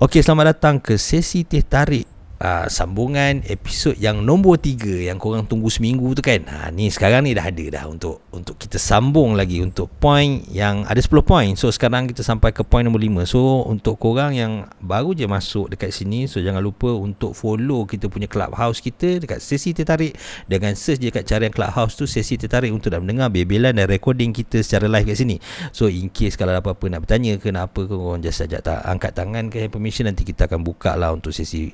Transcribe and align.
Okey, 0.00 0.24
selamat 0.24 0.56
datang 0.56 0.80
ke 0.80 0.96
sesi 0.96 1.44
teh 1.44 1.60
tarik 1.60 2.08
uh, 2.40 2.66
sambungan 2.66 3.44
episod 3.46 3.94
yang 4.00 4.24
nombor 4.24 4.58
3 4.58 5.06
yang 5.12 5.20
korang 5.20 5.44
tunggu 5.44 5.68
seminggu 5.68 6.16
tu 6.16 6.24
kan. 6.24 6.42
Ha 6.48 6.72
ni 6.72 6.88
sekarang 6.88 7.28
ni 7.28 7.36
dah 7.36 7.44
ada 7.46 7.64
dah 7.68 7.84
untuk 7.86 8.24
untuk 8.32 8.56
kita 8.56 8.80
sambung 8.80 9.36
lagi 9.36 9.60
untuk 9.60 9.92
point 10.00 10.42
yang 10.50 10.82
ada 10.88 10.98
10 10.98 11.12
point. 11.22 11.52
So 11.54 11.68
sekarang 11.70 12.08
kita 12.08 12.24
sampai 12.24 12.50
ke 12.56 12.64
point 12.64 12.82
nombor 12.82 13.04
5. 13.04 13.28
So 13.28 13.68
untuk 13.68 14.00
korang 14.00 14.34
yang 14.34 14.66
baru 14.80 15.12
je 15.12 15.28
masuk 15.28 15.70
dekat 15.70 15.92
sini, 15.92 16.26
so 16.26 16.40
jangan 16.40 16.64
lupa 16.64 16.88
untuk 16.90 17.36
follow 17.36 17.84
kita 17.84 18.08
punya 18.08 18.26
clubhouse 18.26 18.80
kita 18.80 19.20
dekat 19.20 19.44
sesi 19.44 19.76
tertarik 19.76 20.16
dengan 20.48 20.72
search 20.72 21.04
je 21.04 21.12
dekat 21.12 21.28
carian 21.28 21.52
clubhouse 21.52 21.94
tu 21.94 22.08
sesi 22.08 22.40
tertarik 22.40 22.72
untuk 22.72 22.90
nak 22.96 23.04
mendengar 23.04 23.28
bebelan 23.28 23.76
dan 23.76 23.86
recording 23.86 24.32
kita 24.32 24.64
secara 24.64 24.88
live 24.88 25.04
kat 25.04 25.16
sini. 25.20 25.36
So 25.70 25.86
in 25.92 26.08
case 26.08 26.34
kalau 26.34 26.56
ada 26.56 26.64
apa-apa 26.64 26.88
nak 26.88 27.04
bertanya 27.04 27.36
ke 27.36 27.52
nak 27.52 27.72
apa 27.72 27.86
ke 27.86 27.94
korang 27.94 28.20
just 28.24 28.40
saja 28.40 28.62
tak 28.64 28.80
angkat 28.86 29.12
tangan 29.12 29.52
ke 29.52 29.68
permission 29.68 30.08
nanti 30.08 30.24
kita 30.24 30.48
akan 30.48 30.64
buka 30.64 30.96
lah 30.96 31.12
untuk 31.12 31.32
sesi 31.34 31.72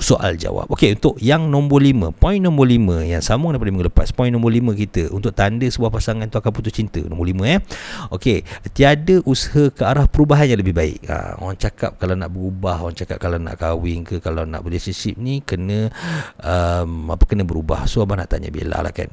soal 0.00 0.40
jawab. 0.40 0.70
Okey, 0.72 0.96
untuk 0.96 1.20
yang 1.20 1.52
nombor 1.52 1.84
lima, 1.84 2.08
poin 2.16 2.40
nombor 2.40 2.64
lima 2.64 3.04
yang 3.04 3.20
sambung 3.20 3.52
daripada 3.52 3.68
minggu 3.68 3.92
lepas, 3.92 4.08
poin 4.16 4.32
nombor 4.32 4.48
lima 4.48 4.72
kita 4.72 5.12
untuk 5.12 5.36
tanda 5.36 5.68
sebuah 5.68 5.92
pasangan 5.92 6.24
tu 6.32 6.40
akan 6.40 6.52
putus 6.54 6.72
cinta. 6.72 7.04
Nombor 7.04 7.28
lima 7.28 7.44
eh. 7.44 7.60
Okey, 8.08 8.46
tiada 8.72 9.20
usaha 9.28 9.68
ke 9.68 9.82
arah 9.84 10.08
perubahan 10.08 10.48
yang 10.48 10.64
lebih 10.64 10.72
baik. 10.72 11.04
Ha, 11.12 11.36
orang 11.36 11.60
cakap 11.60 12.00
kalau 12.00 12.16
nak 12.16 12.32
berubah, 12.32 12.80
orang 12.80 12.96
cakap 12.96 13.20
kalau 13.20 13.36
nak 13.36 13.60
kahwin 13.60 14.00
ke 14.06 14.22
kalau 14.24 14.48
nak 14.48 14.64
relationship 14.64 15.20
ni 15.20 15.44
kena 15.44 15.92
um, 16.40 17.12
apa 17.12 17.28
kena 17.28 17.44
berubah. 17.44 17.84
So 17.84 18.00
abang 18.00 18.16
nak 18.16 18.32
tanya 18.32 18.48
Bella 18.48 18.80
lah 18.80 18.94
kan. 18.96 19.12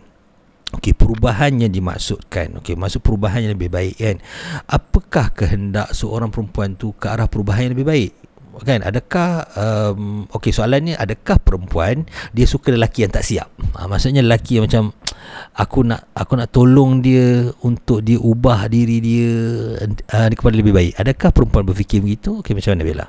Okey, 0.69 0.93
perubahan 0.93 1.57
yang 1.57 1.73
dimaksudkan. 1.73 2.61
Okey, 2.61 2.77
maksud 2.77 3.01
perubahan 3.01 3.41
yang 3.41 3.57
lebih 3.57 3.73
baik 3.73 3.97
kan. 3.97 4.21
Apakah 4.69 5.33
kehendak 5.33 5.89
seorang 5.97 6.29
perempuan 6.29 6.77
tu 6.77 6.93
ke 6.93 7.09
arah 7.09 7.25
perubahan 7.25 7.67
yang 7.67 7.73
lebih 7.73 7.89
baik? 7.89 8.11
Kan? 8.63 8.79
Adakah 8.83 9.29
um, 9.55 10.25
okey 10.35 10.51
soalannya 10.53 10.95
adakah 10.97 11.39
perempuan 11.39 12.07
dia 12.31 12.45
suka 12.45 12.73
lelaki 12.73 13.05
yang 13.07 13.13
tak 13.13 13.25
siap? 13.25 13.49
Ha, 13.77 13.85
maksudnya 13.85 14.23
lelaki 14.25 14.59
yang 14.59 14.65
macam 14.67 14.83
aku 15.55 15.85
nak 15.85 16.09
aku 16.15 16.33
nak 16.39 16.49
tolong 16.49 17.03
dia 17.03 17.51
untuk 17.63 18.01
dia 18.01 18.17
ubah 18.17 18.67
diri 18.71 18.97
dia 19.03 19.33
uh, 19.85 20.27
kepada 20.31 20.55
lebih 20.55 20.73
baik. 20.73 20.93
Adakah 20.97 21.29
perempuan 21.31 21.63
berfikir 21.67 21.99
begitu? 22.03 22.39
Okey 22.43 22.55
macam 22.55 22.75
mana 22.75 22.83
Bella? 22.85 23.05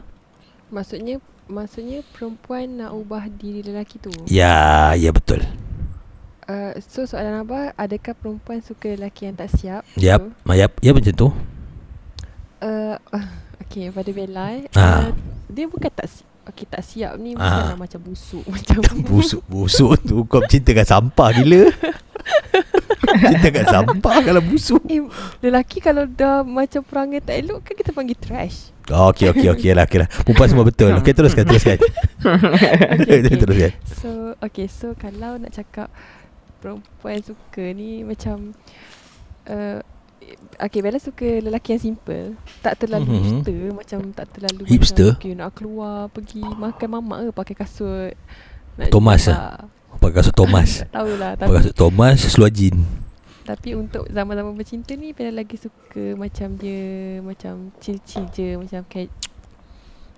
Maksudnya 0.70 1.16
maksudnya 1.50 2.06
perempuan 2.14 2.78
nak 2.78 2.94
ubah 2.94 3.26
diri 3.26 3.66
lelaki 3.66 3.98
tu? 3.98 4.10
Ya 4.30 4.94
ya 4.94 5.10
betul. 5.10 5.42
Uh, 6.50 6.74
so 6.82 7.06
soalan 7.06 7.46
apa? 7.46 7.70
Adakah 7.78 8.14
perempuan 8.18 8.58
suka 8.58 8.90
lelaki 8.98 9.30
yang 9.30 9.38
tak 9.38 9.54
siap? 9.54 9.86
Yap 9.94 10.22
so, 10.26 10.52
yap 10.54 10.74
ya 10.82 10.90
macam 10.90 11.14
tu. 11.14 11.28
Uh, 12.58 12.98
Okay 13.70 13.86
pada 13.94 14.10
Bella 14.10 14.44
eh, 14.50 14.66
ha. 14.74 14.82
uh, 14.82 15.14
Dia 15.46 15.70
bukan 15.70 15.86
tak 15.94 16.10
siap 16.10 16.26
Okay 16.42 16.66
tak 16.66 16.82
siap 16.82 17.14
ni 17.22 17.38
ha. 17.38 17.38
Bukanlah 17.38 17.78
macam 17.78 18.00
busuk 18.02 18.42
Macam 18.50 18.82
Busuk 19.06 19.46
Busuk 19.46 19.94
tu. 20.02 20.26
Kau 20.26 20.42
cinta 20.50 20.74
dengan 20.74 20.82
sampah 20.82 21.30
gila. 21.38 21.70
Cinta 23.30 23.46
dengan 23.46 23.66
sampah 23.70 24.16
Kalau 24.26 24.42
busuk. 24.42 24.82
Eh, 24.91 25.06
Lelaki 25.38 25.78
kalau 25.78 26.02
dah 26.02 26.42
Macam 26.42 26.82
perangai 26.82 27.22
tak 27.22 27.38
elok 27.38 27.62
Kan 27.62 27.74
kita 27.78 27.94
panggil 27.94 28.18
trash. 28.18 28.74
Oh, 28.91 29.14
Okay 29.14 29.30
okay 29.30 29.46
okay 29.46 29.70
lah, 29.70 29.86
okay 29.86 30.02
lah. 30.02 30.08
Perempuan 30.26 30.50
semua 30.50 30.66
betul. 30.66 30.91
Okay 30.98 31.14
teruskan 31.14 31.46
Teruskan. 31.46 31.78
Okay, 32.98 33.22
okay. 33.22 33.36
Teruskan. 33.38 33.70
So 33.86 34.34
Okay 34.42 34.66
so 34.66 34.98
Kalau 34.98 35.38
nak 35.38 35.54
cakap 35.54 35.86
Perempuan 36.58 37.22
suka 37.22 37.70
ni 37.70 38.02
Macam 38.02 38.50
uh, 39.46 39.78
Okay 40.60 40.80
Bella 40.84 40.98
suka 41.00 41.40
lelaki 41.40 41.76
yang 41.76 41.82
simple 41.82 42.36
Tak 42.60 42.84
terlalu 42.84 43.08
mm-hmm. 43.08 43.24
hipster 43.24 43.60
Macam 43.72 43.98
tak 44.12 44.26
terlalu 44.34 44.62
Hipster? 44.68 45.10
Macam, 45.16 45.22
okay, 45.22 45.32
nak 45.36 45.50
keluar 45.56 45.96
Pergi 46.12 46.42
makan 46.42 46.88
mamak 46.90 47.18
ke 47.18 47.30
Pakai 47.32 47.54
kasut 47.56 48.12
Thomas 48.92 49.22
lah 49.28 49.66
Pakai 49.98 50.14
kasut 50.20 50.34
Thomas 50.36 50.70
Tak 50.84 50.92
tahulah 50.92 51.30
Pakai 51.38 51.56
kasut 51.62 51.76
Thomas 51.76 52.18
Seluar 52.22 52.50
jin 52.52 52.76
Tapi 53.48 53.74
untuk 53.74 54.04
zaman-zaman 54.12 54.52
bercinta 54.54 54.92
ni 54.94 55.16
Bella 55.16 55.42
lagi 55.42 55.56
suka 55.56 56.14
Macam 56.14 56.54
dia 56.60 57.19
Macam 57.24 57.72
chill-chill 57.80 58.28
je 58.30 58.48
Macam 58.60 58.84
kayak 58.86 59.10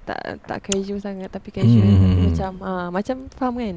tak 0.03 0.19
tak 0.51 0.59
casual 0.67 0.99
sangat 0.99 1.31
tapi 1.31 1.55
casual 1.55 1.87
mm-hmm. 1.87 2.27
macam 2.27 2.53
ah 2.67 2.91
macam 2.91 3.31
faham 3.39 3.55
kan 3.55 3.77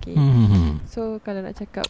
okay. 0.00 0.16
mm-hmm. 0.16 0.80
so 0.88 1.20
kalau 1.20 1.44
nak 1.44 1.52
cakap 1.52 1.84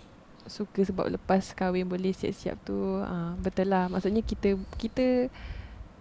suka 0.46 0.82
sebab 0.86 1.10
lepas 1.10 1.52
kahwin 1.52 1.86
boleh 1.86 2.14
siap-siap 2.14 2.56
tu 2.66 2.76
uh, 3.02 3.34
betul 3.38 3.70
lah. 3.70 3.90
Maksudnya 3.90 4.22
kita 4.22 4.54
kita 4.78 5.30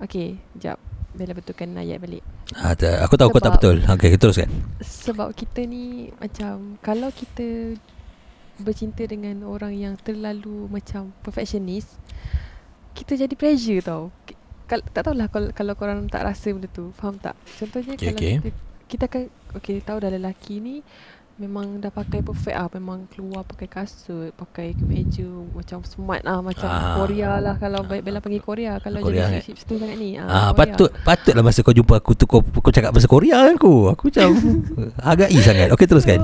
okey 0.06 0.38
jap. 0.58 0.80
Bella 1.16 1.32
betulkan 1.32 1.72
ayat 1.80 2.04
balik. 2.04 2.20
Ha, 2.60 2.76
tak, 2.76 3.00
aku 3.00 3.16
tahu 3.16 3.32
sebab, 3.32 3.40
kau 3.40 3.46
tak 3.48 3.56
betul. 3.56 3.78
Okey 3.88 4.20
teruskan. 4.20 4.52
Sebab 4.84 5.32
kita 5.32 5.64
ni 5.64 6.12
macam 6.20 6.76
kalau 6.84 7.08
kita 7.08 7.80
bercinta 8.60 9.08
dengan 9.08 9.48
orang 9.48 9.76
yang 9.76 9.96
terlalu 10.00 10.68
macam 10.68 11.16
perfectionist 11.24 11.96
kita 12.96 13.16
jadi 13.16 13.36
pressure 13.36 13.84
tau. 13.84 14.12
Kal, 14.66 14.82
tak 14.82 15.06
tahulah 15.06 15.28
kalau, 15.30 15.50
kalau 15.54 15.74
korang 15.78 16.08
tak 16.12 16.26
rasa 16.26 16.52
benda 16.52 16.68
tu. 16.72 16.90
Faham 16.96 17.16
tak? 17.20 17.36
Contohnya 17.60 17.96
okay, 17.96 18.12
kalau 18.12 18.20
okay. 18.20 18.34
kita 18.40 18.50
kita 18.86 19.04
akan 19.10 19.24
okey 19.60 19.76
tahu 19.82 19.98
dah 20.04 20.12
lelaki 20.12 20.62
ni 20.62 20.76
Memang 21.36 21.84
dah 21.84 21.92
pakai 21.92 22.24
perfect 22.24 22.56
ah. 22.56 22.72
Memang 22.72 23.12
keluar 23.12 23.44
pakai 23.44 23.68
kasut 23.68 24.32
Pakai 24.40 24.72
kemeja 24.72 25.28
Macam 25.52 25.84
smart 25.84 26.24
ah. 26.24 26.40
Macam 26.40 26.72
ah. 26.72 26.96
Korea 26.96 27.44
lah 27.44 27.60
Kalau 27.60 27.84
ah. 27.84 28.00
Bella 28.00 28.24
pergi 28.24 28.40
Korea. 28.40 28.80
Kalau 28.80 29.04
Korea 29.04 29.28
jadi 29.28 29.44
hipster 29.44 29.76
sangat 29.76 29.98
ni 30.00 30.16
ah, 30.16 30.28
ah 30.32 30.50
Patut 30.56 30.96
Patutlah 31.04 31.44
masa 31.44 31.60
kau 31.60 31.76
jumpa 31.76 32.00
aku 32.00 32.16
tu 32.16 32.24
Kau, 32.24 32.40
kau 32.40 32.72
cakap 32.72 32.96
bahasa 32.96 33.12
Korea 33.12 33.52
kan 33.52 33.60
aku? 33.60 33.92
Aku 33.92 34.08
macam 34.08 34.30
Agak 35.12 35.30
sangat. 35.44 35.68
Okay 35.76 35.86
teruskan 35.92 36.20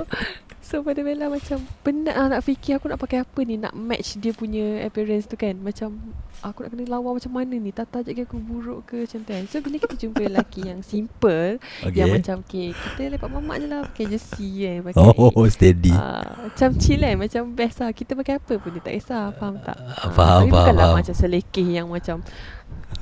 So, 0.72 0.80
pada 0.88 1.04
Bella 1.04 1.28
macam 1.28 1.60
Penat 1.84 2.16
lah 2.16 2.28
nak 2.32 2.48
fikir 2.48 2.80
Aku 2.80 2.88
nak 2.88 2.96
pakai 2.96 3.28
apa 3.28 3.44
ni 3.44 3.60
Nak 3.60 3.76
match 3.76 4.16
dia 4.16 4.32
punya 4.32 4.80
appearance 4.88 5.28
tu 5.28 5.36
kan? 5.36 5.60
Macam 5.60 6.16
aku 6.40 6.64
nak 6.64 6.72
kena 6.72 6.88
lawa 6.88 7.12
macam 7.12 7.28
mana 7.36 7.60
ni? 7.60 7.76
Tata 7.76 8.00
je 8.08 8.24
aku 8.24 8.40
buruk 8.40 8.88
ke? 8.88 9.04
Macam 9.04 9.20
tu 9.28 9.32
kan? 9.36 9.44
So 9.52 9.60
bila 9.60 9.76
kita 9.84 10.00
jumpa 10.00 10.32
lelaki 10.32 10.72
yang 10.72 10.80
simple 10.80 11.60
okay. 11.84 12.00
Yang 12.00 12.24
macam 12.24 12.36
okay, 12.48 12.72
Kita 12.72 13.02
lepak 13.12 13.30
mamak 13.36 13.58
je 13.60 13.68
lah 13.68 13.82
Pakai 13.84 14.06
jersey 14.16 14.52
kan 14.64 14.78
pakai, 14.88 15.12
Oh 15.12 15.48
steady. 15.52 15.92
Uh, 15.92 16.24
Macam 16.48 16.70
chill 16.80 17.04
kan 17.04 17.16
Macam 17.20 17.42
best 17.52 17.78
lah. 17.84 17.92
Kita 17.92 18.12
pakai 18.16 18.34
apa 18.40 18.54
pun 18.56 18.70
dia 18.72 18.80
tak 18.80 18.94
kisah 18.96 19.36
Faham 19.36 19.60
tak? 19.60 19.76
Uh, 19.76 20.08
Faham 20.16 20.48
Tapi 20.48 20.52
bukanlah 20.56 20.88
faham. 20.88 20.98
macam 21.04 21.16
selekeh 21.20 21.68
yang 21.68 21.92
macam 21.92 22.24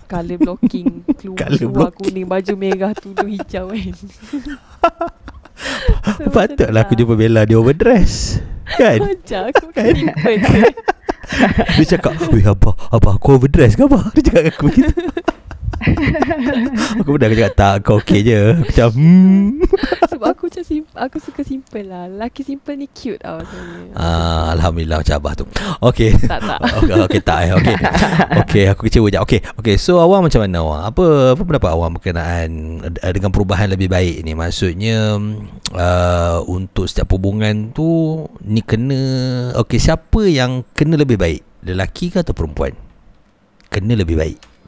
Color 0.09 0.41
blocking 0.41 1.05
Keluar, 1.21 1.37
Color 1.37 1.59
keluar 1.69 1.89
kuning 1.93 2.25
Baju 2.25 2.53
merah 2.57 2.97
Tudung 2.97 3.29
hijau 3.29 3.69
kan 3.69 3.93
Patutlah 6.35 6.83
aku 6.85 6.93
jumpa 6.95 7.15
Bella 7.15 7.43
Dia 7.43 7.59
overdress. 7.59 8.39
Kan? 8.77 9.01
Macam 9.01 9.41
aku 9.49 9.65
kan? 9.73 9.93
dia 11.77 11.85
cakap 11.85 12.17
Weh 12.33 12.41
abah 12.41 12.73
Abah 12.89 13.21
aku 13.21 13.37
overdress 13.37 13.77
ke 13.77 13.85
abah 13.85 14.09
Dia 14.17 14.23
cakap 14.25 14.43
aku 14.49 14.73
begitu 14.73 14.93
Aku 16.99 17.15
pernah 17.15 17.29
cakap 17.31 17.51
Tak 17.55 17.73
kau 17.87 17.97
okay 17.99 18.19
je. 18.21 18.41
Macam 18.59 18.89
hmm. 18.95 19.63
Sebab 20.11 20.27
aku 20.35 20.51
macam 20.51 20.63
simple, 20.65 20.97
Aku 20.99 21.17
suka 21.23 21.41
simple 21.47 21.81
lah. 21.87 22.11
Laki 22.11 22.43
simple 22.43 22.75
ni 22.75 22.87
cute 22.91 23.21
tau 23.23 23.39
ah, 23.95 24.51
Alhamdulillah 24.55 24.99
macam 24.99 25.15
abah 25.19 25.33
tu. 25.39 25.45
Okay 25.93 26.11
Tak 26.19 26.39
tak. 26.43 26.59
Okay, 26.79 26.95
okay 26.95 27.21
tak 27.23 27.39
eh. 27.47 27.51
Okay 27.55 27.75
Okay 28.47 28.63
aku 28.71 28.81
kecewa 28.87 29.07
je 29.11 29.19
Okay 29.23 29.39
Okay 29.59 29.75
so 29.79 29.99
awak 29.99 30.27
macam 30.27 30.39
mana 30.43 30.57
awak 30.63 30.81
Apa 30.95 31.05
apa 31.35 31.41
pendapat 31.43 31.71
awak 31.71 31.89
Berkenaan 31.99 32.49
Dengan 32.99 33.31
perubahan 33.31 33.67
lebih 33.71 33.87
baik 33.87 34.23
ni? 34.23 34.35
Maksudnya 34.35 35.15
uh, 35.75 36.37
Untuk 36.47 36.87
setiap 36.87 37.11
hubungan 37.15 37.71
tu 37.71 38.23
Ni 38.43 38.63
kena 38.63 39.01
Okay 39.55 39.79
siapa 39.79 40.27
yang 40.27 40.67
Kena 40.75 40.99
lebih 40.99 41.19
baik? 41.19 41.41
Lelaki 41.63 42.11
ke 42.11 42.23
atau 42.23 42.35
perempuan? 42.35 42.75
Kena 43.69 43.93
lebih 43.95 44.17
baik 44.17 44.58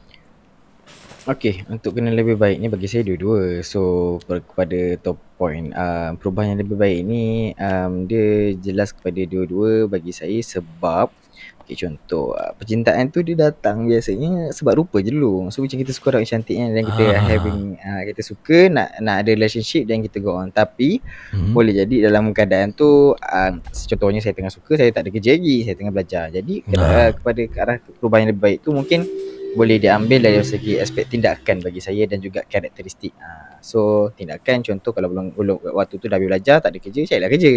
Okay, 1.22 1.62
untuk 1.70 1.94
kena 1.94 2.10
lebih 2.10 2.34
baik 2.34 2.58
ni 2.58 2.66
bagi 2.66 2.90
saya 2.90 3.06
dua-dua. 3.06 3.62
So, 3.62 4.18
kepada 4.26 4.98
top 4.98 5.22
point, 5.38 5.70
uh, 5.70 6.18
perubahan 6.18 6.58
yang 6.58 6.66
lebih 6.66 6.74
baik 6.74 6.98
ni 7.06 7.54
um, 7.62 8.10
dia 8.10 8.58
jelas 8.58 8.90
kepada 8.90 9.22
dua-dua 9.30 9.86
bagi 9.86 10.10
saya 10.10 10.34
sebab 10.42 11.14
okay, 11.62 11.78
contoh, 11.78 12.34
uh, 12.34 12.50
percintaan 12.58 13.14
tu 13.14 13.22
dia 13.22 13.38
datang 13.38 13.86
biasanya 13.86 14.50
sebab 14.50 14.82
rupa 14.82 14.98
je 14.98 15.14
dulu. 15.14 15.46
So, 15.54 15.62
macam 15.62 15.78
kita 15.78 15.94
suka 15.94 16.18
orang 16.18 16.26
cantik 16.26 16.58
kan 16.58 16.74
dan 16.74 16.82
kita 16.90 17.04
ah. 17.14 17.22
having, 17.22 17.78
uh, 17.78 18.02
kita 18.02 18.20
suka 18.26 18.56
nak 18.66 18.98
nak 18.98 19.22
ada 19.22 19.30
relationship 19.30 19.86
dan 19.86 20.02
kita 20.02 20.18
go 20.18 20.34
on. 20.34 20.50
Tapi, 20.50 20.98
hmm. 21.38 21.54
boleh 21.54 21.86
jadi 21.86 22.10
dalam 22.10 22.34
keadaan 22.34 22.74
tu, 22.74 23.14
uh, 23.14 23.52
contohnya 23.62 24.18
saya 24.18 24.34
tengah 24.34 24.50
suka, 24.50 24.74
saya 24.74 24.90
tak 24.90 25.06
ada 25.06 25.14
kerja 25.14 25.38
lagi, 25.38 25.70
saya 25.70 25.78
tengah 25.78 25.94
belajar. 25.94 26.34
Jadi, 26.34 26.66
ah. 26.74 27.14
kepada, 27.14 27.46
kepada 27.46 27.62
arah 27.62 27.76
perubahan 27.78 28.26
yang 28.26 28.30
lebih 28.34 28.42
baik 28.42 28.58
tu 28.66 28.74
mungkin 28.74 29.06
boleh 29.52 29.76
diambil 29.76 30.18
dari 30.24 30.40
segi 30.40 30.80
aspek 30.80 31.08
tindakan 31.08 31.60
bagi 31.60 31.80
saya 31.80 32.08
dan 32.08 32.18
juga 32.18 32.40
karakteristik. 32.48 33.12
Ha, 33.20 33.60
so 33.60 34.08
tindakan 34.16 34.64
contoh 34.64 34.96
kalau 34.96 35.12
belum, 35.12 35.36
belum 35.36 35.56
waktu 35.76 36.00
tu 36.00 36.08
dah 36.08 36.16
habis 36.16 36.28
belajar 36.32 36.56
tak 36.64 36.72
ada 36.72 36.78
kerja, 36.80 37.00
carilah 37.04 37.30
kerja. 37.30 37.52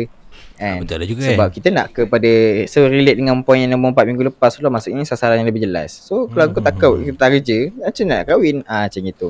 Ah, 0.60 0.76
betul 0.84 0.98
lah 1.00 1.08
juga 1.08 1.22
Sebab 1.32 1.48
kan. 1.48 1.56
kita 1.56 1.68
nak 1.72 1.88
kepada 1.96 2.32
so 2.68 2.84
relate 2.92 3.16
dengan 3.16 3.40
poin 3.48 3.64
yang 3.64 3.72
nombor 3.80 3.96
4 3.96 4.08
minggu 4.12 4.24
lepas 4.36 4.52
tu 4.56 4.62
lah 4.64 4.72
maksudnya 4.72 5.08
sasaran 5.08 5.40
yang 5.40 5.48
lebih 5.48 5.64
jelas. 5.64 5.96
So 5.96 6.28
kalau 6.28 6.52
Hmm, 6.52 6.56
kau 6.56 6.64
tak 6.64 6.76
hmm, 6.76 6.82
kau 6.84 6.94
kita 7.00 7.18
tak 7.18 7.30
kerja, 7.40 7.58
macam 7.80 8.04
nak 8.12 8.22
kahwin? 8.28 8.58
Ah 8.68 8.84
macam 8.92 9.02
itu. 9.08 9.30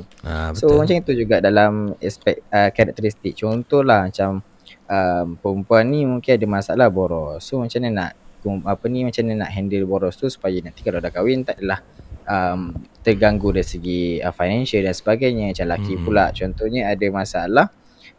So 0.58 0.66
betul. 0.66 0.78
macam 0.82 0.96
itu 1.06 1.12
juga 1.14 1.36
dalam 1.42 1.72
aspek 2.02 2.42
uh, 2.50 2.70
karakteristik. 2.74 3.34
Contohlah 3.38 4.10
macam 4.10 4.42
um, 4.90 5.28
perempuan 5.38 5.84
ni 5.90 6.02
mungkin 6.06 6.32
ada 6.34 6.48
masalah 6.50 6.88
boros. 6.90 7.46
So 7.46 7.62
macam 7.62 7.82
mana 7.86 7.94
nak 7.94 8.12
apa 8.46 8.86
ni 8.90 9.02
macam 9.02 9.26
mana 9.26 9.46
nak 9.46 9.52
handle 9.58 9.86
boros 9.90 10.18
tu 10.18 10.30
supaya 10.30 10.58
nanti 10.62 10.86
kalau 10.86 11.02
dah 11.02 11.10
kahwin 11.10 11.42
tak 11.42 11.58
adalah 11.62 11.82
um, 12.26 12.74
terganggu 13.06 13.54
dari 13.54 13.66
segi 13.66 14.02
uh, 14.20 14.34
financial 14.34 14.82
dan 14.84 14.94
sebagainya. 14.94 15.54
Macam 15.54 15.66
lelaki 15.70 15.94
Hmm. 15.96 16.04
pula 16.04 16.26
contohnya 16.34 16.82
ada 16.90 17.06
masalah 17.10 17.68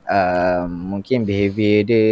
um, 0.06 0.66
mungkin 0.94 1.26
behavior 1.26 1.82
dia 1.82 2.06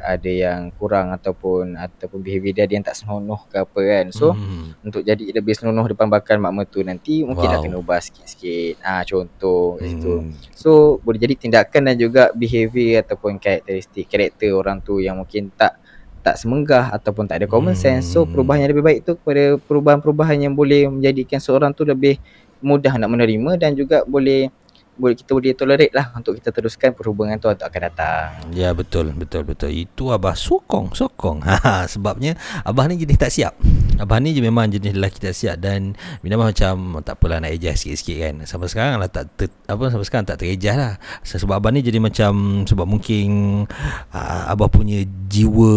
ada 0.00 0.30
yang 0.32 0.72
kurang 0.80 1.12
ataupun 1.12 1.76
ataupun 1.76 2.20
behavior 2.24 2.56
dia 2.56 2.64
ada 2.64 2.74
yang 2.74 2.84
tak 2.84 2.96
senonoh 2.96 3.44
ke 3.52 3.60
apa 3.60 3.80
kan. 3.80 4.06
So 4.10 4.32
Hmm. 4.32 4.72
untuk 4.80 5.04
jadi 5.04 5.20
lebih 5.20 5.52
senonoh 5.52 5.84
depan 5.84 6.08
bakal 6.08 6.40
mak 6.40 6.52
mertua 6.56 6.84
nanti 6.84 7.20
mungkin 7.22 7.52
nak 7.52 7.60
Wow. 7.60 7.64
kena 7.68 7.76
ubah 7.80 8.00
sikit-sikit. 8.00 8.80
Ah 8.80 9.04
contoh 9.04 9.76
kat 9.76 9.92
situ. 9.92 10.14
Hmm. 10.24 10.32
So 10.56 10.70
boleh 11.04 11.20
jadi 11.20 11.34
tindakan 11.36 11.92
dan 11.92 11.96
juga 12.00 12.32
behavior 12.32 13.04
ataupun 13.04 13.36
karakteristik 13.36 14.08
karakter 14.08 14.56
orang 14.56 14.80
tu 14.80 14.98
yang 15.00 15.20
mungkin 15.20 15.52
tak 15.52 15.76
tak 16.24 16.40
semenggah 16.40 16.88
ataupun 16.96 17.28
tak 17.28 17.44
ada 17.44 17.46
common 17.46 17.76
sense. 17.76 18.08
So 18.16 18.24
Hmm. 18.24 18.32
perubahan 18.32 18.64
yang 18.64 18.72
lebih 18.72 18.84
baik 18.88 18.98
tu 19.04 19.12
kepada 19.20 19.60
perubahan-perubahan 19.68 20.40
yang 20.48 20.54
boleh 20.56 20.88
menjadikan 20.88 21.38
seorang 21.38 21.76
tu 21.76 21.84
lebih 21.84 22.16
mudah 22.64 22.96
nak 22.96 23.12
menerima 23.12 23.60
dan 23.60 23.76
juga 23.76 24.02
boleh 24.08 24.48
boleh 24.94 25.16
kita 25.18 25.30
boleh 25.34 25.54
tolerate 25.54 25.92
lah 25.94 26.14
untuk 26.14 26.38
kita 26.38 26.54
teruskan 26.54 26.94
perhubungan 26.94 27.36
tu 27.42 27.50
untuk 27.50 27.66
akan 27.66 27.82
datang. 27.90 28.26
Ya 28.54 28.70
betul 28.70 29.10
betul 29.14 29.42
betul. 29.42 29.74
Itu 29.74 30.14
abah 30.14 30.38
sokong 30.38 30.94
sokong. 30.94 31.42
Ha 31.64 31.88
sebabnya 31.88 32.36
abah 32.66 32.90
ni 32.90 33.00
jenis 33.00 33.16
tak 33.16 33.32
siap. 33.32 33.54
Abah 33.96 34.20
ni 34.20 34.36
je 34.36 34.42
memang 34.44 34.68
jenis 34.68 34.92
lelaki 34.92 35.22
tak 35.22 35.32
siap 35.32 35.56
dan 35.62 35.96
abah 36.20 36.50
macam 36.50 37.00
tak 37.00 37.16
apalah 37.16 37.40
nak 37.40 37.54
adjust 37.56 37.86
sikit-sikit 37.86 38.16
kan. 38.20 38.34
Sampai 38.44 38.68
sekarang 38.68 39.00
lah 39.00 39.08
tak 39.08 39.32
ter, 39.38 39.48
apa 39.70 39.88
sampai 39.88 40.06
sekarang 40.06 40.26
tak 40.28 40.38
teradjust 40.42 40.76
lah. 40.76 40.94
Sebab 41.24 41.56
abah 41.56 41.70
ni 41.72 41.80
jadi 41.80 42.02
macam 42.02 42.64
sebab 42.68 42.84
mungkin 42.84 43.26
uh, 44.12 44.52
abah 44.52 44.68
punya 44.68 45.06
jiwa 45.30 45.72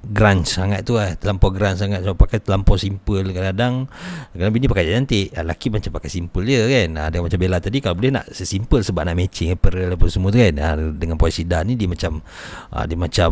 grunge 0.00 0.48
sangat 0.48 0.80
tu 0.82 0.96
lah. 0.96 1.12
Terlampau 1.16 1.52
grunge 1.52 1.80
sangat. 1.80 2.00
Sebab 2.04 2.16
pakai 2.16 2.40
terlampau 2.40 2.80
simple 2.80 3.20
kadang-kadang. 3.20 3.84
Kadang 4.32 4.52
bini 4.52 4.66
pakai 4.66 4.84
cantik. 4.88 5.36
Ah, 5.36 5.44
lelaki 5.44 5.68
macam 5.68 5.90
pakai 5.92 6.10
simple 6.10 6.44
je 6.48 6.60
kan. 6.64 6.88
Ah, 6.96 7.08
dia 7.12 7.20
macam 7.20 7.38
Bella 7.40 7.58
tadi 7.60 7.78
kalau 7.84 7.96
boleh 7.98 8.12
nak 8.14 8.26
sesimple 8.32 8.80
sebab 8.80 9.02
nak 9.04 9.16
matching 9.16 9.52
apparel 9.52 9.96
apa 9.96 10.06
semua 10.08 10.32
tu 10.32 10.40
kan. 10.40 10.54
Ah, 10.56 10.74
dengan 10.76 11.16
Puan 11.20 11.32
Syida 11.32 11.60
ni 11.62 11.76
dia 11.76 11.88
macam 11.90 12.24
ah, 12.72 12.84
dia 12.88 12.96
macam 12.96 13.30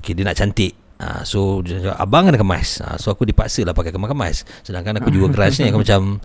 okey 0.00 0.12
dia 0.18 0.24
nak 0.26 0.36
cantik 0.38 0.87
Ah, 0.98 1.22
so 1.22 1.62
dia 1.62 1.78
cakap, 1.78 1.94
abang 1.94 2.26
kena 2.26 2.42
kemas 2.42 2.82
ah, 2.82 2.98
So 2.98 3.14
aku 3.14 3.22
dipaksa 3.22 3.62
lah 3.62 3.70
pakai 3.70 3.94
kemas-kemas 3.94 4.42
Sedangkan 4.66 4.98
aku 4.98 5.14
juga 5.14 5.30
keras 5.30 5.62
ni 5.62 5.70
Aku 5.70 5.78
macam 5.78 6.18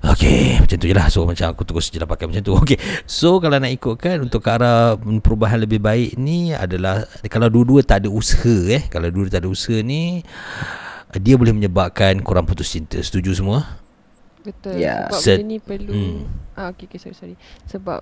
Okay 0.00 0.56
Macam 0.56 0.76
tu 0.80 0.88
je 0.88 0.96
lah 0.96 1.12
So 1.12 1.28
macam 1.28 1.52
aku 1.52 1.68
terus 1.68 1.92
je 1.92 2.00
lah 2.00 2.08
pakai 2.08 2.24
macam 2.24 2.40
tu 2.40 2.56
Okay 2.64 2.80
So 3.04 3.44
kalau 3.44 3.60
nak 3.60 3.68
ikutkan 3.68 4.24
Untuk 4.24 4.40
ke 4.40 4.56
arah 4.56 4.96
perubahan 4.96 5.60
lebih 5.60 5.84
baik 5.84 6.16
ni 6.16 6.56
Adalah 6.56 7.04
Kalau 7.28 7.52
dua-dua 7.52 7.84
tak 7.84 8.00
ada 8.00 8.08
usaha 8.08 8.72
eh 8.72 8.88
Kalau 8.88 9.12
dua-dua 9.12 9.36
tak 9.36 9.44
ada 9.44 9.52
usaha 9.52 9.76
ni 9.84 10.24
Dia 11.20 11.36
boleh 11.36 11.52
menyebabkan 11.52 12.24
Korang 12.24 12.48
putus 12.48 12.72
cinta 12.72 12.96
Setuju 13.04 13.36
semua? 13.36 13.84
Betul. 14.40 14.80
Ya. 14.80 15.12
Sebab 15.12 15.20
Set- 15.20 15.44
benda 15.44 15.52
ni 15.52 15.58
perlu 15.60 15.92
Hmm. 15.92 16.24
ah 16.56 16.72
okay, 16.72 16.88
okay 16.88 16.96
sorry 16.96 17.16
sorry. 17.16 17.36
Sebab 17.68 18.00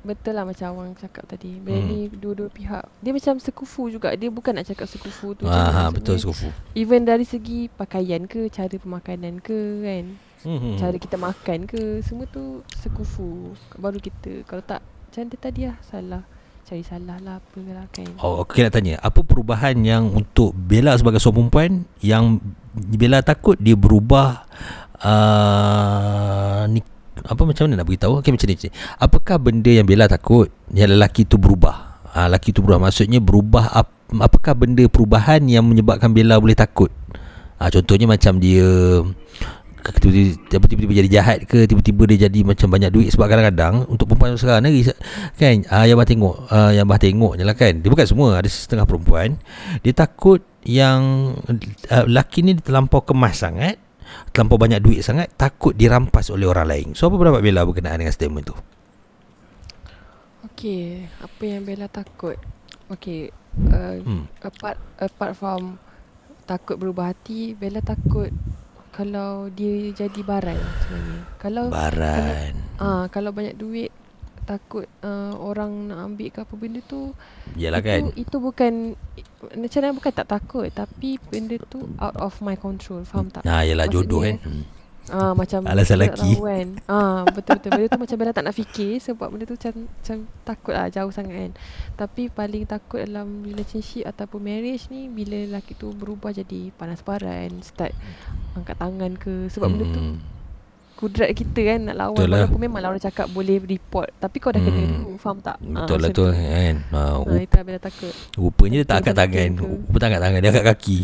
betul 0.00 0.32
lah 0.32 0.44
macam 0.44 0.66
awang 0.72 0.90
cakap 0.96 1.24
tadi. 1.28 1.60
Benda 1.60 1.80
Hmm. 1.80 1.88
ni 1.88 1.98
dua-dua 2.08 2.48
pihak 2.48 2.84
dia 3.00 3.12
macam 3.12 3.36
sekufu 3.36 3.88
juga. 3.88 4.12
Dia 4.16 4.32
bukan 4.32 4.56
nak 4.56 4.66
cakap 4.68 4.86
sekufu 4.86 5.36
tu. 5.36 5.44
je. 5.44 5.52
Ah, 5.52 5.88
betul 5.92 6.16
Sukufu 6.16 6.48
Even 6.72 7.04
dari 7.04 7.24
segi 7.24 7.68
pakaian 7.68 8.24
ke, 8.24 8.48
cara 8.48 8.72
pemakanan 8.72 9.40
ke 9.40 9.60
kan. 9.84 10.04
hmm. 10.44 10.76
Cara 10.80 10.96
kita 10.96 11.16
makan 11.16 11.68
ke, 11.68 12.00
semua 12.00 12.24
tu 12.28 12.64
sekufu. 12.76 13.52
Baru 13.76 14.00
kita 14.00 14.42
kalau 14.44 14.64
tak 14.64 14.80
macam 14.80 15.26
dia 15.26 15.38
tadi 15.38 15.60
lah 15.68 15.76
salah. 15.84 16.24
Cari 16.60 16.86
salah 16.86 17.18
lah 17.18 17.42
apa 17.42 17.60
lah 17.66 17.86
kan. 17.90 18.06
Oh, 18.22 18.46
okay 18.46 18.62
nak 18.62 18.78
tanya 18.78 18.94
Apa 19.02 19.26
perubahan 19.26 19.74
yang 19.82 20.06
untuk 20.06 20.54
Bella 20.54 20.94
sebagai 20.94 21.18
seorang 21.18 21.50
perempuan 21.50 21.82
Yang 21.98 22.38
Bella 22.94 23.26
takut 23.26 23.58
dia 23.58 23.74
berubah 23.74 24.46
uh, 25.02 26.62
ni, 26.70 26.78
Apa 27.26 27.42
macam 27.44 27.68
mana 27.68 27.82
nak 27.82 27.88
beritahu? 27.88 28.20
Okay 28.20 28.30
macam 28.32 28.46
ni 28.48 28.54
macam 28.56 28.68
ni. 28.68 28.74
Apakah 29.00 29.36
benda 29.40 29.70
yang 29.70 29.86
Bella 29.86 30.06
takut 30.06 30.48
Yang 30.72 30.90
lelaki 30.96 31.22
tu 31.26 31.36
berubah? 31.36 32.04
Uh, 32.10 32.26
Lelaki 32.26 32.50
tu 32.50 32.60
berubah. 32.64 32.90
Maksudnya 32.90 33.20
berubah 33.22 33.70
ap, 33.70 33.88
Apakah 34.10 34.58
benda 34.58 34.82
perubahan 34.90 35.44
Yang 35.46 35.64
menyebabkan 35.66 36.10
Bella 36.10 36.40
boleh 36.40 36.56
takut? 36.56 36.90
Uh, 37.60 37.68
Contohnya 37.68 38.08
macam 38.08 38.40
dia 38.40 39.02
tiba-tiba, 39.80 40.66
tiba-tiba 40.68 40.92
jadi 40.92 41.10
jahat 41.10 41.38
ke? 41.48 41.64
Tiba-tiba 41.64 42.02
dia 42.12 42.28
jadi 42.28 42.40
macam 42.44 42.68
banyak 42.68 42.90
duit. 42.92 43.08
Sebab 43.16 43.26
kadang-kadang 43.26 43.88
untuk 43.88 44.12
perempuan 44.12 44.36
sekarang 44.36 44.68
ni 44.68 44.84
kan 45.40 45.64
uh, 45.72 45.84
yang 45.88 45.96
abah 45.96 46.08
tengok 46.08 46.34
uh, 46.52 46.70
yang 46.76 46.84
abah 46.84 47.00
tengok 47.00 47.32
je 47.40 47.44
lah 47.44 47.56
kan. 47.56 47.72
Dia 47.80 47.88
bukan 47.88 48.06
semua 48.06 48.36
ada 48.36 48.48
setengah 48.48 48.84
perempuan. 48.84 49.40
Dia 49.80 49.92
takut 49.96 50.44
yang 50.68 51.32
uh, 51.48 52.04
lelaki 52.04 52.44
ni 52.44 52.60
terlampau 52.60 53.00
kemas 53.00 53.40
sangat 53.40 53.80
terlampau 54.30 54.58
banyak 54.58 54.80
duit 54.82 55.00
sangat 55.02 55.30
takut 55.34 55.74
dirampas 55.74 56.30
oleh 56.30 56.46
orang 56.46 56.66
lain 56.66 56.86
so 56.94 57.10
apa 57.10 57.18
pendapat 57.18 57.42
Bella 57.42 57.66
berkenaan 57.66 58.00
dengan 58.02 58.14
statement 58.14 58.46
tu 58.50 58.56
Okay, 60.60 61.08
apa 61.24 61.40
yang 61.48 61.64
Bella 61.64 61.88
takut? 61.88 62.36
Okay, 62.92 63.32
uh, 63.72 63.96
hmm. 63.96 64.28
apart 64.44 64.76
apart 65.00 65.32
from 65.32 65.80
takut 66.44 66.76
berubah 66.76 67.16
hati, 67.16 67.56
Bella 67.56 67.80
takut 67.80 68.28
kalau 68.90 69.48
dia 69.48 69.88
jadi 69.94 70.20
baran 70.20 70.60
sebenarnya. 70.84 71.20
Kalau 71.40 71.64
baran 71.72 72.52
ah 72.76 73.08
kalau 73.08 73.30
banyak 73.32 73.56
duit 73.56 73.88
takut 74.50 74.84
uh, 75.00 75.30
orang 75.36 75.70
nak 75.86 75.98
ambil 76.04 76.28
ke 76.28 76.38
apa 76.40 76.54
benda 76.54 76.80
tu 76.82 77.14
Yalah 77.54 77.78
itu, 77.78 77.86
kan 77.86 78.02
itu 78.18 78.36
bukan 78.38 78.72
macam 79.52 79.78
mana 79.78 79.94
bukan 79.94 80.12
tak 80.12 80.28
takut 80.28 80.66
tapi 80.68 81.22
benda 81.22 81.54
tu 81.64 81.78
out 81.96 82.18
of 82.18 82.34
my 82.40 82.56
control 82.56 83.00
faham 83.02 83.28
tak 83.28 83.42
Nah, 83.42 83.62
yalah 83.62 83.86
jodoh 83.86 84.20
kan. 84.20 84.36
Maksudnya- 84.36 84.66
Hmm. 84.66 84.78
Ah 85.08 85.32
macam 85.32 85.64
Alasan 85.72 85.96
lelaki. 85.96 86.22
tahu 86.28 86.44
kan. 86.44 86.68
Ah 86.86 87.26
betul 87.26 87.56
betul. 87.56 87.70
Benda 87.72 87.88
tu 87.88 87.98
macam 87.98 88.16
Bella 88.16 88.32
tak 88.32 88.44
nak 88.44 88.54
fikir 88.54 88.92
sebab 89.00 89.26
benda 89.26 89.44
tu 89.44 89.56
macam 89.56 89.72
macam 89.88 90.16
takut 90.44 90.72
lah 90.72 90.86
jauh 90.86 91.10
sangat 91.10 91.34
kan. 91.36 91.52
Tapi 91.96 92.22
paling 92.28 92.62
takut 92.64 93.00
dalam 93.00 93.42
relationship 93.42 94.06
ataupun 94.06 94.38
marriage 94.40 94.86
ni 94.86 95.08
bila 95.08 95.34
lelaki 95.40 95.74
tu 95.74 95.90
berubah 95.90 96.30
jadi 96.32 96.70
panas 96.72 97.00
baran, 97.00 97.58
start 97.60 97.90
angkat 98.54 98.76
tangan 98.76 99.12
ke 99.16 99.48
sebab 99.48 99.66
benda 99.72 99.86
tu 99.88 100.02
Hmm. 100.04 100.16
Kudrat 101.00 101.32
kita 101.32 101.60
kan 101.64 101.78
nak 101.82 101.96
lawan 101.96 102.14
Betul 102.14 102.28
lah. 102.28 102.36
walaupun 102.44 102.60
memang 102.60 102.80
orang 102.84 103.00
cakap 103.00 103.26
boleh 103.26 103.56
report 103.58 104.12
tapi 104.16 104.36
kau 104.36 104.52
dah 104.52 104.60
kena 104.60 104.76
Hmm. 104.76 104.92
dulu 105.00 105.16
faham 105.16 105.38
tak? 105.40 105.56
Betul 105.58 105.98
lah 105.98 106.08
tu 106.12 106.22
kan. 106.28 106.74
Ha, 106.86 107.00
Ha, 107.00 107.00
rup- 107.16 107.40
itu 107.40 107.80
takut. 107.80 108.12
rupanya 108.36 108.76
dia 108.76 108.86
tak 108.86 108.96
angkat 109.00 109.14
tangan. 109.16 109.50
Rupa 109.56 109.96
tak 109.96 110.06
angkat 110.06 110.22
tangan, 110.22 110.38
dia 110.38 110.48
angkat 110.52 110.66
kaki. 110.68 110.98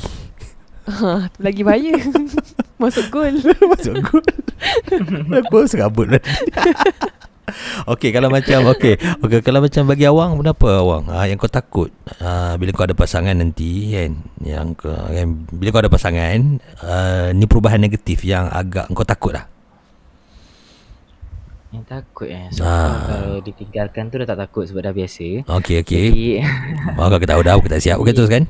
Ha, 0.87 1.11
lagi 1.37 1.63
bahaya. 1.63 1.95
Masuk 2.83 3.09
gol. 3.09 3.35
Masuk 3.43 3.95
gol 4.05 4.23
Aku 5.35 5.65
serabut 5.65 6.07
lah 6.07 6.21
Okey 7.87 8.11
kalau 8.11 8.27
macam 8.27 8.75
okey 8.75 8.99
okey 9.23 9.39
kalau 9.39 9.63
macam 9.63 9.87
bagi 9.87 10.03
awang 10.05 10.35
kenapa 10.35 10.83
awang 10.83 11.07
ha, 11.07 11.25
yang 11.25 11.39
kau 11.39 11.47
takut 11.47 11.95
ha, 12.19 12.59
bila 12.59 12.75
kau 12.75 12.83
ada 12.83 12.93
pasangan 12.93 13.33
nanti 13.33 13.95
kan 13.95 14.13
yang 14.43 14.75
kau, 14.75 14.91
kan, 14.91 15.27
bila 15.49 15.71
kau 15.71 15.79
ada 15.79 15.87
pasangan 15.87 16.59
uh, 16.83 17.31
ni 17.31 17.47
perubahan 17.47 17.79
negatif 17.79 18.27
yang 18.27 18.51
agak 18.51 18.91
kau 18.91 19.07
takut 19.07 19.31
lah 19.31 19.47
Yang 21.77 21.85
takut 21.87 22.29
eh. 22.29 22.49
So 22.51 22.65
Ah. 22.65 23.05
kalau 23.05 23.37
ditinggalkan 23.39 24.09
tu 24.09 24.17
dah 24.17 24.25
tak 24.25 24.41
takut 24.41 24.65
sebab 24.65 24.81
dah 24.83 24.95
biasa. 24.97 25.45
okey 25.45 25.77
okey 25.85 26.07
Jadi 26.09 26.25
oh, 26.99 27.07
kau 27.07 27.21
tahu 27.21 27.41
dah 27.45 27.53
aku 27.53 27.69
tak 27.69 27.85
siap 27.85 28.01
okey 28.01 28.17
terus 28.17 28.33
kan 28.33 28.45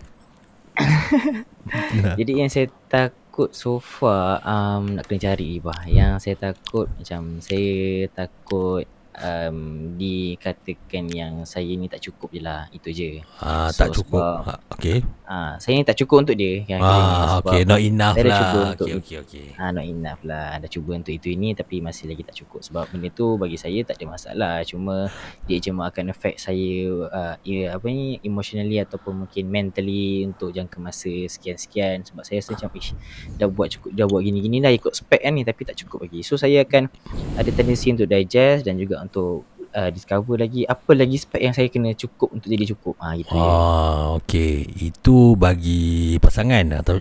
Jadi 2.19 2.33
yang 2.39 2.47
saya 2.47 2.71
takut 2.87 3.51
so 3.51 3.77
far 3.77 4.39
um, 4.41 4.95
nak 4.95 5.05
kena 5.05 5.27
cari 5.27 5.59
bah. 5.59 5.83
Yang 5.85 6.23
saya 6.23 6.37
takut 6.41 6.87
macam 6.89 7.43
saya 7.43 8.07
takut 8.09 8.87
um, 9.19 9.59
dikatakan 9.97 11.05
yang 11.09 11.33
saya 11.43 11.69
ni 11.69 11.87
tak 11.87 12.01
cukup 12.01 12.29
je 12.31 12.41
lah. 12.41 12.69
Itu 12.71 12.89
je. 12.91 13.23
Ah, 13.39 13.69
So, 13.71 13.79
tak 13.79 13.89
cukup. 13.93 14.21
sebab- 14.21 14.45
Ha, 14.47 14.55
okay. 14.71 14.99
Ah, 15.27 15.59
saya 15.59 15.75
ni 15.75 15.83
tak 15.83 15.99
cukup 15.99 16.23
untuk 16.23 16.37
dia. 16.39 16.63
Ah, 16.79 17.43
Sebab 17.43 17.51
okay. 17.51 17.63
Not 17.67 17.81
enough 17.83 18.15
saya 18.15 18.27
lah. 18.27 18.39
cuba 18.39 18.61
untuk 18.71 18.87
Okay, 18.87 18.97
okay, 18.97 19.17
okay. 19.19 19.47
Ah, 19.57 19.71
not 19.71 19.83
enough 19.83 20.21
lah. 20.23 20.47
Dah 20.57 20.71
cuba 20.71 20.91
untuk 20.95 21.11
itu 21.11 21.29
ini 21.29 21.51
tapi 21.53 21.83
masih 21.83 22.07
lagi 22.07 22.23
tak 22.23 22.37
cukup. 22.37 22.61
Sebab 22.63 22.85
benda 22.89 23.09
tu 23.11 23.35
bagi 23.35 23.59
saya 23.59 23.83
tak 23.83 23.99
ada 23.99 24.07
masalah. 24.09 24.55
Cuma 24.63 25.11
dia 25.45 25.59
cuma 25.59 25.91
akan 25.91 26.11
affect 26.11 26.39
saya 26.39 26.73
uh, 27.11 27.35
ya, 27.43 27.75
apa 27.75 27.87
ni 27.89 28.23
emotionally 28.23 28.79
ataupun 28.79 29.27
mungkin 29.27 29.45
mentally 29.47 30.23
untuk 30.23 30.51
jangka 30.51 30.79
masa 30.79 31.11
sekian-sekian 31.27 32.07
sebab 32.07 32.23
saya 32.23 32.39
rasa 32.39 32.55
macam 32.55 32.71
ish 32.75 32.95
dah 33.35 33.49
buat 33.49 33.69
cukup 33.69 33.91
dah 33.93 34.07
buat 34.07 34.23
gini-gini 34.23 34.63
dah 34.63 34.71
ikut 34.71 34.95
spec 34.95 35.21
kan 35.21 35.33
ni 35.33 35.43
tapi 35.43 35.63
tak 35.65 35.75
cukup 35.77 36.07
lagi. 36.07 36.23
So 36.23 36.39
saya 36.39 36.63
akan 36.63 36.87
ada 37.35 37.51
tendensi 37.51 37.91
untuk 37.91 38.07
digest 38.07 38.63
dan 38.63 38.79
juga 38.79 39.03
untuk 39.07 39.47
uh, 39.77 39.91
discover 39.93 40.41
lagi 40.41 40.65
apa 40.65 40.97
lagi 40.97 41.17
spec 41.21 41.41
yang 41.45 41.53
saya 41.53 41.69
kena 41.69 41.93
cukup 41.93 42.33
untuk 42.33 42.49
jadi 42.49 42.65
cukup. 42.73 42.97
Ah 42.97 43.13
itu 43.13 43.29
je. 43.29 43.39
Ah, 43.39 44.17
okey. 44.19 44.55
Itu 44.81 45.37
bagi 45.37 46.17
pasangan 46.17 46.81
atau 46.81 46.97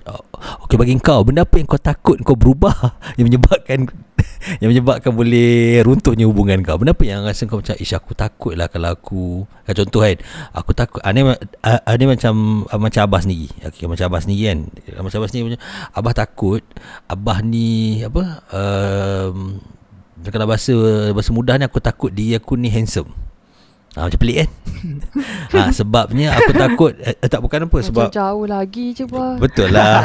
okey 0.67 0.75
bagi 0.75 0.93
kau 0.99 1.23
benda 1.23 1.47
apa 1.47 1.55
yang 1.55 1.67
kau 1.67 1.79
takut 1.79 2.19
kau 2.21 2.35
berubah 2.35 2.75
yang 3.17 3.31
menyebabkan 3.31 3.87
yang 4.61 4.69
menyebabkan 4.71 5.11
boleh 5.15 5.81
runtuhnya 5.87 6.27
hubungan 6.27 6.59
kau. 6.61 6.75
Benda 6.75 6.91
apa 6.91 7.05
yang 7.07 7.23
rasa 7.23 7.47
kau 7.47 7.63
macam 7.63 7.79
ish 7.79 7.95
aku 7.95 8.11
takut 8.11 8.53
lah 8.59 8.67
kalau 8.67 8.91
aku 8.91 9.23
kan 9.65 9.73
contoh 9.73 10.03
kan 10.03 10.17
aku 10.53 10.71
takut 10.75 11.01
ah, 11.01 11.11
ni, 11.15 11.23
ah, 11.23 11.79
ah, 11.79 11.95
ni 11.95 12.05
macam 12.05 12.67
ah, 12.67 12.79
macam 12.79 13.01
abah 13.07 13.21
sendiri. 13.23 13.47
Okey 13.71 13.87
macam 13.87 14.11
abah 14.11 14.21
sendiri 14.21 14.43
kan. 14.51 14.59
Macam 14.99 15.17
abah 15.23 15.29
sendiri 15.31 15.43
macam 15.53 15.61
abah 15.95 16.13
takut 16.13 16.61
abah 17.07 17.39
ni 17.39 18.03
apa 18.03 18.43
um, 18.51 19.63
kalau 20.23 20.47
bahasa 20.47 20.71
bahasa 21.11 21.31
mudah 21.35 21.59
ni 21.59 21.67
aku 21.67 21.83
takut 21.83 22.11
dia 22.13 22.39
aku 22.39 22.55
ni 22.55 22.71
handsome. 22.71 23.11
Ha, 23.95 24.11
macam 24.11 24.19
pelik 24.19 24.43
kan 24.43 24.49
ha, 25.55 25.71
Sebabnya 25.71 26.35
aku 26.35 26.51
takut 26.51 26.91
eh, 26.99 27.15
eh, 27.15 27.29
Tak 27.31 27.39
bukan 27.39 27.63
apa 27.63 27.77
Sebab 27.79 28.11
Macam 28.11 28.19
jauh 28.19 28.43
lagi 28.43 28.91
je 28.91 29.07
bah. 29.07 29.39
Betul 29.39 29.71
lah. 29.71 30.03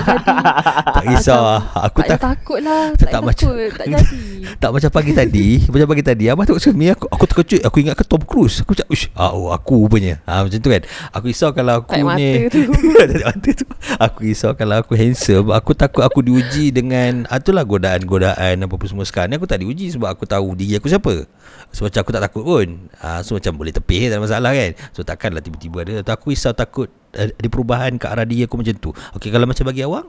Tak 0.94 1.04
risau 1.10 1.58
Aku 1.74 2.06
tak, 2.06 2.14
tak 2.14 2.18
tak 2.18 2.20
takut 2.38 2.60
lah. 2.62 2.94
tak 2.94 2.98
Tak, 3.02 3.10
tak 3.10 3.20
macam- 3.26 3.50
takut. 3.50 3.70
Tak 3.74 3.86
jadi. 3.90 4.20
tak 4.62 4.70
macam 4.70 4.90
pagi 4.94 5.12
tadi. 5.12 5.48
Macam 5.66 5.88
pagi 5.90 6.04
tadi 6.06 6.24
Abah 6.30 6.44
tengok 6.46 6.62
sini 6.62 6.86
aku, 6.94 7.04
aku 7.10 7.24
terkejut. 7.26 7.60
Aku 7.66 7.76
ingat 7.82 7.98
ke 7.98 8.04
Tom 8.06 8.22
Cruise. 8.22 8.62
Aku 8.62 8.78
macam 8.78 8.86
Ush, 8.88 9.10
ah, 9.12 9.34
oh, 9.34 9.50
Aku 9.50 9.90
rupanya 9.90 10.22
ha, 10.22 10.46
Macam 10.46 10.58
tu 10.62 10.70
kan. 10.70 10.82
Aku 11.10 11.24
risau 11.26 11.50
kalau 11.50 11.82
aku 11.82 11.90
Tak 11.98 12.06
mata 12.06 12.14
ni 12.14 12.46
tu. 12.46 12.62
Tak 12.70 13.26
mata 13.26 13.50
tu. 13.50 13.66
Aku 13.98 14.18
risau 14.22 14.50
kalau 14.54 14.78
aku 14.78 14.94
handsome. 14.94 15.50
Aku 15.50 15.74
takut 15.74 16.06
aku 16.06 16.22
diuji 16.22 16.70
dengan 16.70 17.26
ah, 17.26 17.42
Itulah 17.42 17.66
godaan-godaan 17.66 18.54
Apa-apa 18.54 18.86
semua 18.86 19.02
sekarang 19.02 19.34
ni. 19.34 19.36
Aku 19.36 19.50
tak 19.50 19.66
diuji 19.66 19.90
Sebab 19.90 20.14
aku 20.14 20.30
tahu 20.30 20.54
diri 20.54 20.78
aku 20.78 20.86
siapa. 20.86 21.26
So 21.74 21.82
macam 21.82 22.00
aku 22.00 22.10
tak 22.14 22.22
takut 22.22 22.42
pun. 22.46 22.66
Ha, 23.02 23.26
So 23.26 23.34
macam 23.34 23.58
boleh 23.58 23.74
tepih 23.80 24.12
Tak 24.12 24.20
ada 24.20 24.22
masalah 24.22 24.50
kan 24.52 24.70
So 24.92 25.00
takkanlah 25.00 25.40
tiba-tiba 25.40 25.82
ada 25.82 25.92
Atau 26.04 26.12
aku 26.12 26.36
risau 26.36 26.52
takut 26.52 26.92
Ada 27.16 27.48
perubahan 27.48 27.96
ke 27.96 28.06
arah 28.06 28.28
diri 28.28 28.44
aku 28.44 28.60
macam 28.60 28.76
tu 28.76 28.90
Okay 29.16 29.32
kalau 29.32 29.48
macam 29.48 29.64
bagi 29.64 29.82
awak 29.82 30.04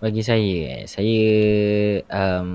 Bagi 0.00 0.24
saya 0.24 0.80
eh, 0.80 0.84
saya 0.88 1.20
um, 2.08 2.50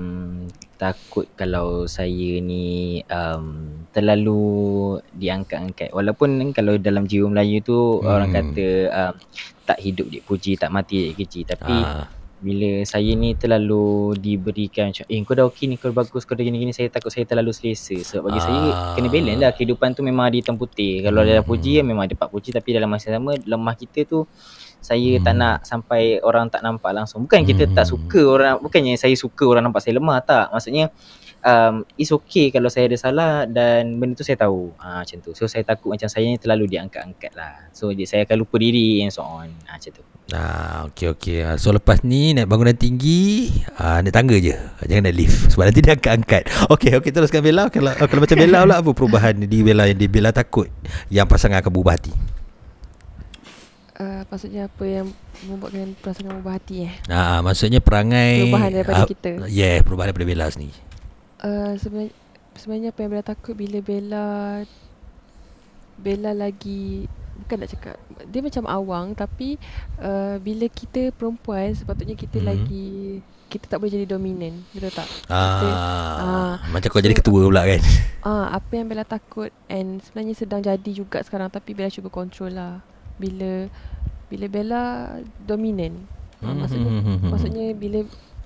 takut 0.76 1.30
kalau 1.38 1.88
saya 1.88 2.42
ni 2.44 3.00
um, 3.08 3.70
terlalu 3.94 4.98
diangkat-angkat. 5.16 5.90
Walaupun 5.94 6.52
kalau 6.52 6.76
dalam 6.76 7.08
jiwa 7.08 7.32
Melayu 7.32 7.64
tu 7.64 7.78
Hmm. 7.78 8.04
hmm. 8.04 8.12
orang 8.12 8.30
kata 8.34 8.66
um, 8.92 9.14
tak 9.66 9.78
hidup 9.82 10.06
dik 10.12 10.24
puji, 10.28 10.58
tak 10.60 10.70
mati 10.70 11.10
dik 11.10 11.16
keji. 11.24 11.40
Tapi 11.48 11.74
Ah. 11.74 12.06
Bila 12.46 12.86
saya 12.86 13.10
ni 13.18 13.34
terlalu 13.34 14.14
diberikan 14.14 14.94
macam 14.94 15.02
eh 15.10 15.18
kau 15.26 15.34
dah 15.34 15.44
okey 15.50 15.66
ni 15.66 15.74
kau 15.74 15.90
dah 15.90 15.98
bagus 15.98 16.22
kau 16.22 16.38
dah 16.38 16.46
gini-gini 16.46 16.70
saya 16.70 16.86
takut 16.86 17.10
saya 17.10 17.26
terlalu 17.26 17.50
selesa. 17.50 17.98
Sebab 17.98 18.30
bagi 18.30 18.38
Ah. 18.38 18.44
saya 18.46 18.62
kena 18.94 19.08
balance 19.10 19.40
lah 19.42 19.50
kehidupan 19.50 19.88
tu 19.92 20.06
memang 20.06 20.30
ada 20.30 20.36
hitam 20.38 20.54
putih. 20.54 21.02
Kalau 21.02 21.26
Hmm. 21.26 21.30
ada 21.34 21.42
puji 21.42 21.82
memang 21.82 22.06
ada 22.06 22.14
pak 22.14 22.30
puji 22.30 22.54
tapi 22.54 22.70
dalam 22.70 22.86
masa 22.86 23.10
yang 23.10 23.26
sama 23.26 23.34
lemah 23.42 23.74
kita 23.74 24.06
tu 24.06 24.22
saya 24.78 25.18
Hmm. 25.18 25.24
tak 25.26 25.34
nak 25.34 25.56
sampai 25.66 26.22
orang 26.22 26.46
tak 26.46 26.62
nampak 26.62 26.94
langsung. 26.94 27.26
Bukan 27.26 27.42
kita 27.42 27.66
tak 27.74 27.90
Hmm. 27.90 27.98
suka 27.98 28.20
orang 28.22 28.54
bukannya 28.62 28.94
saya 28.94 29.18
suka 29.18 29.42
orang 29.42 29.66
nampak 29.66 29.82
saya 29.82 29.98
lemah 29.98 30.22
tak. 30.22 30.46
Maksudnya 30.54 30.94
um, 31.46 31.86
it's 31.94 32.10
okay 32.10 32.50
kalau 32.50 32.66
saya 32.66 32.90
ada 32.90 32.98
salah 32.98 33.32
dan 33.46 33.96
benda 34.02 34.18
tu 34.18 34.26
saya 34.26 34.36
tahu. 34.36 34.74
Ah 34.82 35.06
macam 35.06 35.22
tu. 35.22 35.30
So 35.32 35.46
saya 35.46 35.62
takut 35.62 35.94
macam 35.94 36.10
saya 36.10 36.26
ni 36.26 36.36
terlalu 36.36 36.66
diangkat-angkat 36.66 37.32
lah. 37.38 37.70
So 37.70 37.94
saya 37.94 38.26
akan 38.26 38.36
lupa 38.42 38.58
diri 38.58 39.06
and 39.06 39.14
so 39.14 39.22
on. 39.22 39.54
Ah 39.70 39.78
macam 39.78 39.90
tu. 39.94 40.02
Ah, 40.34 40.90
okey 40.90 41.14
okey. 41.14 41.38
Ah, 41.46 41.54
So 41.54 41.70
lepas 41.70 42.02
ni 42.02 42.34
naik 42.34 42.50
bangunan 42.50 42.74
tinggi, 42.74 43.54
ah 43.78 44.02
naik 44.02 44.10
tangga 44.10 44.34
je. 44.34 44.58
Jangan 44.82 45.06
naik 45.06 45.16
lift 45.22 45.54
sebab 45.54 45.64
nanti 45.70 45.80
dia 45.80 45.94
angkat-angkat. 45.94 46.42
Okey 46.74 46.90
okey 46.98 47.10
teruskan 47.14 47.40
Bella. 47.46 47.70
Kalau 47.70 47.94
kalau 47.94 48.20
macam 48.26 48.36
Bella 48.36 48.58
pula 48.66 48.76
apa 48.82 48.90
perubahan 48.90 49.34
di 49.38 49.58
Bella 49.62 49.86
yang 49.86 49.98
di 50.02 50.10
Bella 50.10 50.34
takut 50.34 50.66
yang 51.08 51.30
pasangan 51.30 51.62
akan 51.62 51.70
berubah 51.70 51.94
hati. 51.94 52.14
Uh, 53.96 54.28
maksudnya 54.28 54.68
apa 54.68 54.84
yang 54.84 55.08
membuatkan 55.48 55.96
pasangan 56.04 56.36
berubah 56.36 56.60
hati 56.60 56.84
eh? 56.84 56.92
Ah, 57.08 57.40
maksudnya 57.40 57.80
perangai 57.80 58.44
Perubahan 58.44 58.68
daripada 58.68 59.00
ah, 59.00 59.08
kita. 59.08 59.30
Yeah, 59.48 59.80
perubahan 59.80 60.12
daripada 60.12 60.28
Bella 60.28 60.52
sendiri. 60.52 60.85
Uh, 61.36 61.76
sebenarnya, 61.76 62.12
sebenarnya 62.54 62.88
apa 62.90 63.00
yang 63.00 63.10
Bella 63.12 63.26
takut 63.26 63.54
bila 63.54 63.78
Bella 63.78 64.26
Bella 65.96 66.32
lagi 66.32 67.04
bukan 67.36 67.56
nak 67.60 67.70
cakap 67.70 67.96
dia 68.26 68.40
macam 68.40 68.64
awang 68.64 69.06
tapi 69.12 69.60
uh, 69.98 70.40
bila 70.40 70.64
kita 70.66 71.12
perempuan 71.12 71.72
sepatutnya 71.72 72.16
kita 72.16 72.40
hmm. 72.40 72.46
lagi 72.46 72.88
kita 73.46 73.68
tak 73.68 73.78
boleh 73.78 73.92
jadi 73.94 74.06
dominan 74.08 74.64
betul 74.72 74.90
tak 74.90 75.04
Ah, 75.28 75.60
ah, 76.16 76.52
macam 76.66 76.88
kau 76.88 76.98
so- 76.98 77.04
jadi 77.04 77.14
ketua 77.14 77.44
pula 77.44 77.62
kan. 77.62 77.80
ah 78.28 78.50
apa 78.50 78.72
yang 78.72 78.88
Bella 78.88 79.04
takut 79.04 79.52
and 79.68 80.00
sebenarnya 80.02 80.34
sedang 80.34 80.60
jadi 80.60 80.90
juga 80.90 81.20
sekarang 81.20 81.52
tapi 81.52 81.76
Bella 81.76 81.92
cuba 81.92 82.08
control 82.08 82.56
lah 82.56 82.80
bila 83.16 83.68
bila 84.26 84.46
Bella 84.48 84.82
dominan 85.38 86.08
ah, 86.40 86.52
maksudnya 86.52 86.88
Hmm. 86.88 87.28
Maksudnya 87.28 87.72
bila 87.72 88.00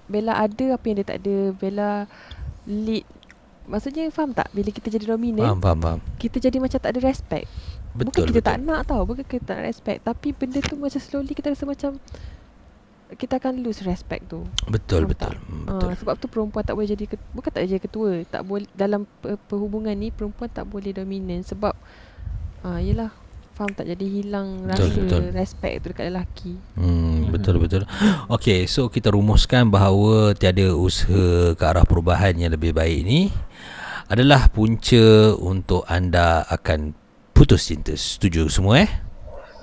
Bella 0.06 0.34
ada 0.36 0.74
apa 0.74 0.84
yang 0.84 0.96
dia 0.98 1.06
tak 1.06 1.22
ada 1.22 1.36
Bella 1.54 1.90
lead 2.64 3.06
Maksudnya 3.62 4.08
faham 4.08 4.30
tak 4.30 4.50
Bila 4.50 4.68
kita 4.68 4.88
jadi 4.88 5.06
dominan 5.06 5.46
faham 5.46 5.60
faham 5.60 5.78
faham. 5.78 6.00
Kita 6.16 6.36
jadi 6.38 6.56
macam 6.56 6.76
tak 6.76 6.90
ada 6.90 7.00
respect 7.00 7.46
Betul 7.92 8.02
Bukan 8.02 8.22
kita 8.24 8.40
betul. 8.40 8.48
tak 8.48 8.56
nak 8.60 8.80
tau 8.84 9.02
Bukan 9.04 9.22
kita 9.22 9.42
tak 9.44 9.56
nak 9.56 9.66
respect 9.66 9.98
Tapi 10.02 10.28
benda 10.32 10.58
tu 10.58 10.74
macam 10.74 10.98
slowly 10.98 11.32
Kita 11.32 11.46
rasa 11.48 11.64
macam 11.64 11.90
Kita 13.10 13.32
akan 13.36 13.52
lose 13.58 13.82
respect 13.82 14.26
tu 14.26 14.42
Betul 14.64 15.04
Faham 15.04 15.10
betul. 15.10 15.22
tak? 15.28 15.34
Hmm, 15.40 15.64
Ah, 15.64 15.74
Betul. 15.76 15.90
Sebab 15.96 16.14
tu 16.16 16.26
perempuan 16.26 16.62
tak 16.62 16.74
boleh 16.74 16.88
jadi 16.88 17.04
ket- 17.06 17.28
Bukan 17.30 17.48
tak 17.48 17.60
boleh 17.60 17.70
jadi 17.70 17.82
ketua 17.82 18.08
tak 18.24 18.42
boleh 18.42 18.66
Dalam 18.72 19.02
per- 19.16 19.38
perhubungan 19.40 19.92
ni 19.92 20.08
Perempuan 20.08 20.48
tak 20.48 20.64
boleh 20.64 20.90
dominan 20.90 21.42
Sebab 21.42 21.74
ah, 22.62 22.78
Yelah 22.78 23.10
Faham 23.60 23.76
tak 23.76 23.92
Jadi 23.92 24.06
hilang 24.08 24.64
Betul, 24.64 24.88
rasa 24.88 25.00
betul. 25.04 25.22
respect 25.36 25.74
tu 25.84 25.86
dekat 25.92 26.04
lelaki 26.08 26.52
Hmm, 26.80 27.28
betul 27.28 27.60
betul. 27.60 27.84
Okey, 28.32 28.64
so 28.64 28.88
kita 28.88 29.12
rumuskan 29.12 29.68
bahawa 29.68 30.32
tiada 30.32 30.72
usaha 30.72 31.52
ke 31.52 31.60
arah 31.60 31.84
perubahan 31.84 32.40
yang 32.40 32.56
lebih 32.56 32.72
baik 32.72 33.04
ni 33.04 33.28
adalah 34.08 34.48
punca 34.48 35.36
untuk 35.36 35.84
anda 35.92 36.40
akan 36.48 36.96
putus 37.36 37.68
cinta. 37.68 37.92
Setuju 37.92 38.48
semua 38.48 38.80
eh? 38.80 38.90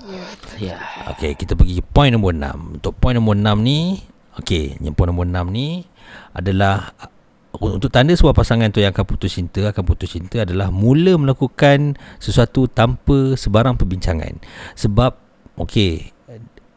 Ya 0.06 0.24
Ya. 0.62 0.78
Okey, 1.18 1.34
kita 1.34 1.58
pergi 1.58 1.82
point 1.82 2.14
nombor 2.14 2.38
6. 2.38 2.78
Untuk 2.78 2.94
point 3.02 3.18
nombor 3.18 3.34
6 3.34 3.58
ni, 3.66 3.98
okey, 4.38 4.78
yang 4.78 4.94
point 4.94 5.10
nombor 5.10 5.26
6 5.26 5.50
ni 5.50 5.82
adalah 6.30 6.94
untuk 7.58 7.90
tanda 7.90 8.14
sebuah 8.14 8.34
pasangan 8.34 8.70
tu 8.70 8.78
yang 8.78 8.94
akan 8.94 9.06
putus 9.06 9.34
cinta 9.34 9.74
akan 9.74 9.82
putus 9.82 10.14
cinta 10.14 10.46
adalah 10.46 10.70
mula 10.70 11.18
melakukan 11.18 11.98
sesuatu 12.22 12.70
tanpa 12.70 13.34
sebarang 13.34 13.74
perbincangan. 13.74 14.38
Sebab 14.78 15.18
okey, 15.58 16.14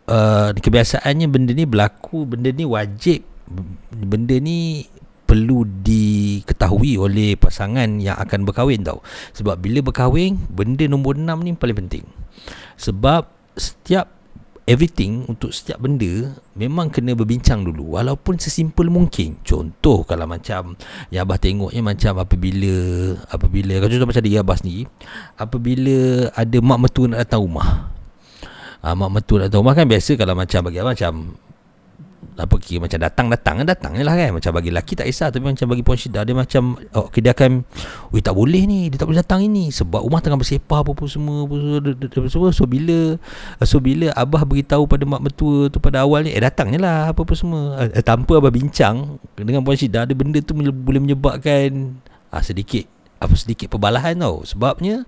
uh, 0.09 0.49
kebiasaannya 0.57 1.27
benda 1.29 1.53
ni 1.53 1.69
berlaku, 1.69 2.25
benda 2.25 2.49
ni 2.49 2.65
wajib 2.65 3.21
benda 3.91 4.35
ni 4.39 4.87
perlu 5.27 5.63
diketahui 5.63 6.99
oleh 6.99 7.39
pasangan 7.39 7.87
yang 8.03 8.19
akan 8.19 8.43
berkahwin 8.43 8.83
tau. 8.83 8.99
Sebab 9.31 9.63
bila 9.63 9.79
berkahwin, 9.79 10.35
benda 10.51 10.83
nombor 10.91 11.15
6 11.15 11.23
ni 11.47 11.55
paling 11.55 11.77
penting. 11.87 12.03
Sebab 12.75 13.31
setiap 13.55 14.11
everything 14.71 15.27
untuk 15.27 15.51
setiap 15.51 15.83
benda 15.83 16.31
memang 16.55 16.87
kena 16.87 17.11
berbincang 17.11 17.67
dulu 17.67 17.99
walaupun 17.99 18.39
sesimpel 18.39 18.87
mungkin. 18.87 19.35
Contoh 19.43 20.07
kalau 20.07 20.23
macam 20.23 20.79
yang 21.11 21.27
abah 21.27 21.35
tengoknya 21.35 21.83
macam 21.83 22.23
apabila 22.23 22.75
apabila 23.27 23.83
kalau 23.83 23.91
contoh 23.91 24.09
macam 24.15 24.23
dia 24.23 24.39
abah 24.39 24.57
sendiri 24.57 24.87
apabila 25.35 25.97
ada 26.31 26.57
mak 26.63 26.79
mertua 26.79 27.05
nak 27.11 27.19
datang 27.27 27.43
rumah. 27.43 27.91
Ah, 28.79 28.95
mak 28.95 29.11
mertua 29.11 29.43
nak 29.43 29.45
datang 29.51 29.61
rumah 29.67 29.75
kan 29.75 29.85
biasa 29.85 30.11
kalau 30.15 30.33
macam 30.39 30.59
bagi 30.63 30.79
abah 30.79 30.93
macam 30.95 31.13
apa 32.39 32.55
kira 32.57 32.81
macam 32.81 32.97
datang-datang 32.97 33.55
kan 33.61 33.67
datang 33.67 33.91
lah 34.01 34.15
kan. 34.15 34.31
Macam 34.33 34.51
bagi 34.55 34.69
lelaki 34.73 34.93
tak 34.97 35.05
kisah 35.09 35.29
tapi 35.29 35.45
macam 35.45 35.67
bagi 35.67 35.83
puan 35.83 35.97
dia 35.99 36.35
macam 36.35 36.79
oh, 36.95 37.11
okay, 37.11 37.21
dia 37.21 37.35
akan 37.35 37.65
Weh 38.15 38.23
tak 38.23 38.35
boleh 38.35 38.63
ni 38.65 38.87
Dia 38.89 38.97
tak 39.01 39.07
boleh 39.11 39.19
datang 39.19 39.41
ini. 39.45 39.69
Sebab 39.69 40.01
rumah 40.03 40.23
tengah 40.23 40.39
bersepah 40.39 40.81
Apa-apa 40.81 41.05
semua 41.05 41.45
apa 41.45 41.55
semua, 41.57 42.27
semua. 42.29 42.49
So 42.55 42.63
bila 42.65 43.17
So 43.61 43.77
bila 43.83 44.09
Abah 44.15 44.47
beritahu 44.47 44.87
pada 44.89 45.03
mak 45.05 45.21
mertua 45.21 45.67
tu 45.69 45.77
Pada 45.77 46.03
awal 46.03 46.25
ni 46.25 46.33
Eh 46.33 46.41
datang 46.41 46.71
je 46.71 46.79
lah 46.79 47.11
Apa-apa 47.11 47.33
semua. 47.37 47.77
Eh, 47.91 48.03
Tanpa 48.03 48.39
Abah 48.39 48.51
bincang 48.51 49.19
Dengan 49.37 49.61
Puan 49.61 49.77
Syida 49.77 50.07
Ada 50.07 50.13
benda 50.17 50.39
tu 50.41 50.57
boleh 50.57 51.01
menyebabkan 51.01 51.99
uh, 52.31 52.43
sedikit 52.43 52.87
apa 53.21 53.37
sedikit 53.37 53.69
perbalahan 53.69 54.17
tau. 54.17 54.41
Sebabnya 54.41 55.05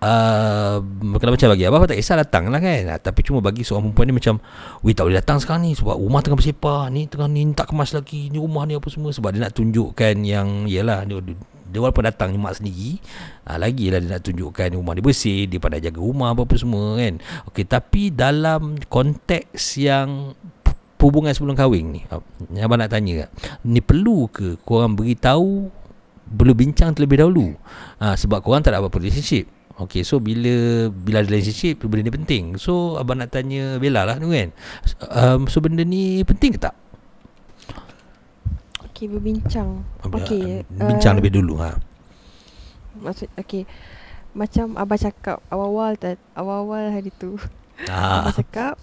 Uh, 0.00 0.80
kalau 1.20 1.36
macam 1.36 1.52
bagi 1.52 1.68
Abah 1.68 1.84
tak 1.84 2.00
kisah 2.00 2.16
datang 2.16 2.48
lah 2.48 2.56
kan. 2.56 2.88
Uh, 2.88 3.00
Tapi 3.00 3.20
cuma 3.20 3.44
bagi 3.44 3.60
seorang 3.60 3.92
perempuan 3.92 4.06
ni 4.08 4.14
macam 4.16 4.34
Weh 4.80 4.96
tak 4.96 5.04
boleh 5.04 5.20
datang 5.20 5.36
sekarang 5.44 5.68
ni 5.68 5.76
Sebab 5.76 5.92
rumah 6.00 6.24
tengah 6.24 6.40
bersepah. 6.40 6.88
Ni 6.88 7.04
tengah 7.04 7.28
ni 7.28 7.44
tak 7.52 7.68
kemas 7.68 7.92
lagi. 7.92 8.32
Ni 8.32 8.40
rumah 8.40 8.64
ni 8.64 8.80
apa 8.80 8.88
semua. 8.88 9.12
Sebab 9.12 9.36
dia 9.36 9.44
nak 9.44 9.52
tunjukkan 9.52 10.14
yang 10.24 10.64
Yelah 10.64 11.04
dia, 11.04 11.20
dia 11.70 11.78
walaupun 11.78 12.02
datang 12.02 12.32
mak 12.40 12.56
sendiri 12.56 12.96
uh, 13.44 13.60
Lagi 13.60 13.92
lah 13.92 14.00
dia 14.00 14.08
nak 14.16 14.22
tunjukkan 14.24 14.68
Rumah 14.74 14.92
dia 14.96 15.04
bersih 15.04 15.40
Dia 15.46 15.58
pandai 15.60 15.84
jaga 15.84 16.00
rumah 16.00 16.32
apa-apa 16.32 16.56
semua 16.56 16.96
kan. 16.96 17.20
Okay 17.52 17.64
tapi 17.68 18.08
dalam 18.08 18.80
konteks 18.88 19.76
yang 19.76 20.32
Hubungan 21.00 21.32
sebelum 21.32 21.56
kahwin 21.56 21.96
ni 21.96 22.00
Yang 22.52 22.64
Abang 22.64 22.80
nak 22.80 22.92
tanya 22.92 23.24
tak 23.24 23.30
Ni 23.64 23.80
perlu 23.80 24.28
ke 24.28 24.60
korang 24.64 24.92
beritahu 24.96 25.72
Belum 26.28 26.52
bincang 26.52 26.92
terlebih 26.92 27.24
dahulu? 27.24 27.56
Uh, 27.96 28.12
Sebab 28.16 28.44
korang 28.44 28.60
tak 28.60 28.76
ada 28.76 28.84
apa-apa 28.84 29.00
relationship 29.00 29.59
Okay 29.80 30.04
so 30.04 30.20
bila 30.20 30.86
Bila 30.92 31.24
ada 31.24 31.28
relationship 31.32 31.80
Benda 31.88 32.04
ni 32.04 32.12
penting 32.12 32.44
So 32.60 33.00
abang 33.00 33.18
nak 33.20 33.32
tanya 33.32 33.80
Bella 33.80 34.04
lah 34.04 34.16
tu 34.20 34.28
kan 34.28 34.52
um, 35.08 35.48
So 35.48 35.64
benda 35.64 35.82
ni 35.82 36.20
penting 36.28 36.56
ke 36.56 36.60
tak? 36.60 36.76
Okay 38.92 39.08
berbincang 39.08 39.80
Okay 40.04 40.60
Bincang 40.68 41.16
uh, 41.16 41.18
lebih 41.24 41.32
dulu 41.40 41.56
ha. 41.64 41.80
Maksud 43.00 43.32
Okay 43.40 43.64
Macam 44.36 44.76
abang 44.76 45.00
cakap 45.00 45.40
Awal-awal 45.48 45.96
Awal-awal 46.36 46.92
hari 46.92 47.08
tu 47.16 47.40
ah. 47.88 48.28
Abang 48.28 48.36
cakap 48.36 48.74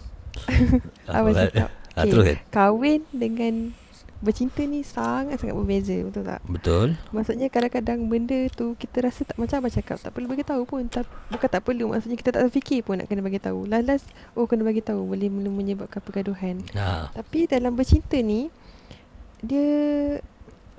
Abang 1.13 1.38
cakap 1.38 1.70
ah, 1.94 2.01
Okay 2.01 2.10
terus, 2.10 2.25
kan? 2.25 2.38
Kahwin 2.50 3.01
dengan 3.13 3.77
bercinta 4.18 4.66
ni 4.66 4.82
sangat-sangat 4.82 5.54
berbeza 5.54 5.94
betul 6.02 6.24
tak? 6.26 6.42
Betul. 6.50 6.88
Maksudnya 7.14 7.54
kadang-kadang 7.54 8.10
benda 8.10 8.50
tu 8.50 8.74
kita 8.74 9.06
rasa 9.06 9.22
tak 9.22 9.38
macam 9.38 9.62
apa 9.62 9.70
cakap 9.70 9.98
tak 10.02 10.10
perlu 10.10 10.26
bagi 10.26 10.42
tahu 10.42 10.66
pun. 10.66 10.90
Tak, 10.90 11.06
bukan 11.30 11.50
tak 11.50 11.62
perlu 11.62 11.94
maksudnya 11.94 12.18
kita 12.18 12.34
tak 12.34 12.50
terfikir 12.50 12.82
pun 12.82 12.98
nak 12.98 13.06
kena 13.06 13.22
bagi 13.22 13.38
tahu 13.38 13.70
last 13.70 14.10
oh 14.34 14.50
kena 14.50 14.66
bagi 14.66 14.82
tahu 14.82 15.06
boleh 15.06 15.30
menyebabkan 15.30 16.02
pergaduhan. 16.02 16.66
Ha. 16.74 17.14
tapi 17.14 17.46
dalam 17.46 17.78
bercinta 17.78 18.18
ni 18.18 18.50
dia 19.46 19.70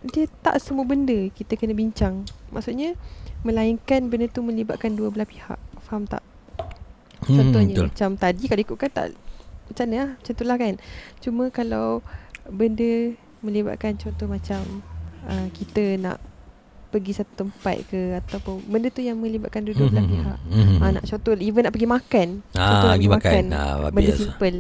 dia 0.03 0.25
tak 0.43 0.59
semua 0.59 0.83
benda 0.83 1.31
kita 1.31 1.55
kena 1.55 1.79
bincang. 1.79 2.27
Maksudnya 2.51 2.99
melainkan 3.47 4.11
benda 4.11 4.27
tu 4.27 4.43
melibatkan 4.43 4.99
dua 4.99 5.15
belah 5.15 5.27
pihak. 5.27 5.59
Faham 5.87 6.11
tak? 6.11 6.27
Hmm, 7.23 7.39
contohnya 7.39 7.75
betul. 7.75 7.87
macam 7.91 8.11
tadi 8.19 8.43
kalau 8.51 8.63
ikutkan 8.63 8.91
tak 8.91 9.07
macam 9.69 9.85
mana 9.87 9.97
lah 9.99 10.11
macam 10.19 10.33
itulah 10.35 10.57
kan. 10.59 10.75
Cuma 11.23 11.45
kalau 11.55 11.87
benda 12.49 13.15
melibatkan 13.43 13.95
contoh 13.99 14.27
macam 14.27 14.61
uh, 15.27 15.47
kita 15.55 15.99
nak 16.01 16.19
pergi 16.89 17.21
satu 17.21 17.45
tempat 17.45 17.85
ke 17.93 18.17
ataupun 18.25 18.65
benda 18.65 18.89
tu 18.89 19.05
yang 19.05 19.21
melibatkan 19.21 19.61
dua-dua 19.61 19.93
belah 19.93 20.05
mm-hmm. 20.09 20.25
pihak. 20.25 20.39
Mm-hmm. 20.49 20.79
Uh, 20.81 20.91
nak 20.97 21.05
contoh 21.05 21.33
even 21.37 21.63
nak 21.69 21.73
pergi 21.77 21.89
makan. 21.89 22.29
Ah, 22.57 22.65
contoh 22.65 22.89
pergi 22.97 23.11
makan. 23.13 23.45
makan 23.45 23.45
ah, 23.53 23.75
benda 23.93 24.13
simple. 24.17 24.59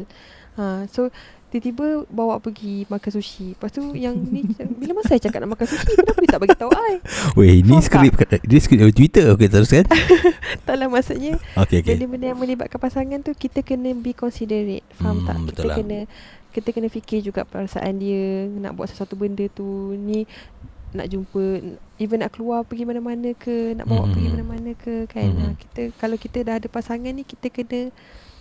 Ha, 0.58 0.62
uh, 0.62 0.80
so 0.90 1.08
tiba-tiba 1.48 2.04
bawa 2.12 2.36
pergi 2.44 2.84
makan 2.92 3.10
sushi. 3.16 3.56
Lepas 3.56 3.72
tu 3.72 3.96
yang 3.96 4.12
ni 4.12 4.44
bila 4.80 5.00
masa 5.00 5.16
saya 5.16 5.20
cakap 5.24 5.40
nak 5.40 5.56
makan 5.56 5.66
sushi 5.72 5.92
kenapa 5.96 6.18
dia 6.20 6.28
tak 6.28 6.40
bagi 6.44 6.56
tahu 6.60 6.70
ai? 6.76 6.96
Weh, 7.40 7.52
ini 7.64 7.76
skrip 7.80 8.12
dia 8.44 8.58
skrip 8.60 8.92
Twitter 8.92 9.32
okey 9.32 9.48
terus 9.48 9.72
kan? 9.72 9.88
Taklah 10.68 10.92
maksudnya. 10.92 11.40
Okay, 11.56 11.80
okay. 11.80 11.96
Benda-benda 11.96 12.36
yang 12.36 12.40
melibatkan 12.40 12.76
pasangan 12.76 13.24
tu 13.24 13.32
kita 13.32 13.64
kena 13.64 13.96
be 13.96 14.12
considerate. 14.12 14.84
Faham 15.00 15.24
hmm, 15.24 15.26
tak? 15.26 15.36
Kita 15.56 15.62
lah. 15.64 15.76
kena 15.80 15.98
kita 16.54 16.72
kena 16.72 16.88
fikir 16.88 17.20
juga 17.20 17.44
perasaan 17.44 18.00
dia 18.00 18.48
nak 18.48 18.74
buat 18.74 18.88
sesuatu 18.88 19.14
benda 19.14 19.44
tu 19.52 19.94
ni 19.94 20.24
nak 20.88 21.04
jumpa 21.12 21.60
even 22.00 22.24
nak 22.24 22.32
keluar 22.32 22.64
pergi 22.64 22.88
mana-mana 22.88 23.36
ke 23.36 23.76
nak 23.76 23.84
bawa 23.84 24.08
mm-hmm. 24.08 24.12
pergi 24.16 24.28
mana-mana 24.32 24.70
ke 24.72 24.94
kan? 25.04 25.28
Mm-hmm. 25.28 25.52
kita 25.60 25.80
kalau 26.00 26.16
kita 26.16 26.38
dah 26.40 26.54
ada 26.56 26.68
pasangan 26.72 27.12
ni 27.12 27.28
kita 27.28 27.52
kena 27.52 27.92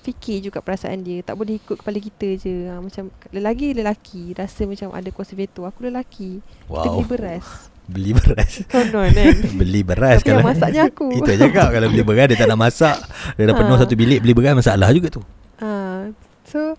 fikir 0.08 0.48
juga 0.48 0.64
perasaan 0.64 1.04
dia. 1.04 1.20
Tak 1.20 1.36
boleh 1.36 1.60
ikut 1.60 1.84
kepala 1.84 2.00
kita 2.00 2.28
je. 2.40 2.72
Ha, 2.72 2.80
macam 2.80 3.12
lelaki 3.36 3.76
lelaki. 3.76 4.24
Rasa 4.32 4.64
macam 4.64 4.96
ada 4.96 5.10
kuasa 5.12 5.36
veto. 5.36 5.68
Aku 5.68 5.84
lelaki. 5.84 6.40
Wow. 6.72 6.80
kita 6.80 6.88
beli 6.96 7.08
beras. 7.12 7.48
Beli 7.88 8.12
beras? 8.12 8.52
Konon 8.72 9.16
kan? 9.16 9.36
Beli 9.64 9.80
beras 9.80 10.20
Tapi 10.20 10.28
kalau 10.28 10.44
masaknya 10.44 10.92
aku. 10.92 11.08
Itu 11.08 11.32
aja 11.32 11.48
kak. 11.48 11.70
Kalau 11.72 11.88
beli 11.88 12.04
beras 12.04 12.28
dia 12.28 12.36
tak 12.36 12.52
nak 12.52 12.60
masak. 12.60 13.00
Dia 13.40 13.48
dah 13.48 13.56
penuh 13.56 13.76
ha. 13.76 13.82
satu 13.84 13.96
bilik 13.96 14.20
beli 14.20 14.36
beras 14.36 14.60
masalah 14.60 14.92
juga 14.92 15.08
tu. 15.08 15.24
Ha. 15.64 16.12
so 16.44 16.76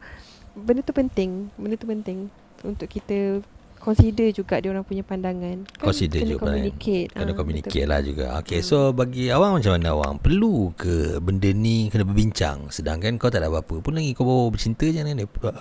benda 0.59 0.83
tu 0.83 0.93
penting 0.93 1.50
benda 1.55 1.79
tu 1.79 1.87
penting 1.87 2.29
untuk 2.67 2.91
kita 2.91 3.41
consider 3.79 4.35
juga 4.35 4.59
dia 4.59 4.75
orang 4.75 4.83
punya 4.83 5.07
pandangan. 5.07 5.62
Kan 5.79 5.87
consider 5.87 6.21
kena 6.21 6.31
juga 6.35 6.43
communicate. 6.50 7.11
Kena 7.15 7.33
ha, 7.33 7.38
communicate 7.38 7.87
lah 7.87 8.00
juga. 8.03 8.27
Okay, 8.43 8.61
hmm. 8.61 8.67
so 8.67 8.91
bagi 8.91 9.31
awang 9.31 9.62
macam 9.62 9.79
mana 9.79 9.88
awang 9.95 10.19
perlu 10.19 10.75
ke 10.75 11.23
benda 11.23 11.49
ni 11.55 11.87
kena 11.88 12.03
berbincang? 12.03 12.69
Sedangkan 12.75 13.17
kau 13.17 13.31
tak 13.31 13.47
ada 13.47 13.49
apa-apa 13.49 13.79
pun 13.79 13.95
lagi 13.95 14.12
kau 14.19 14.27
bawa 14.27 14.50
bercinta 14.50 14.85
je 14.91 14.99
ni 14.99 15.25
kau 15.31 15.55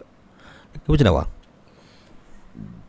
macam 0.94 1.06
mana 1.06 1.14
awang 1.14 1.30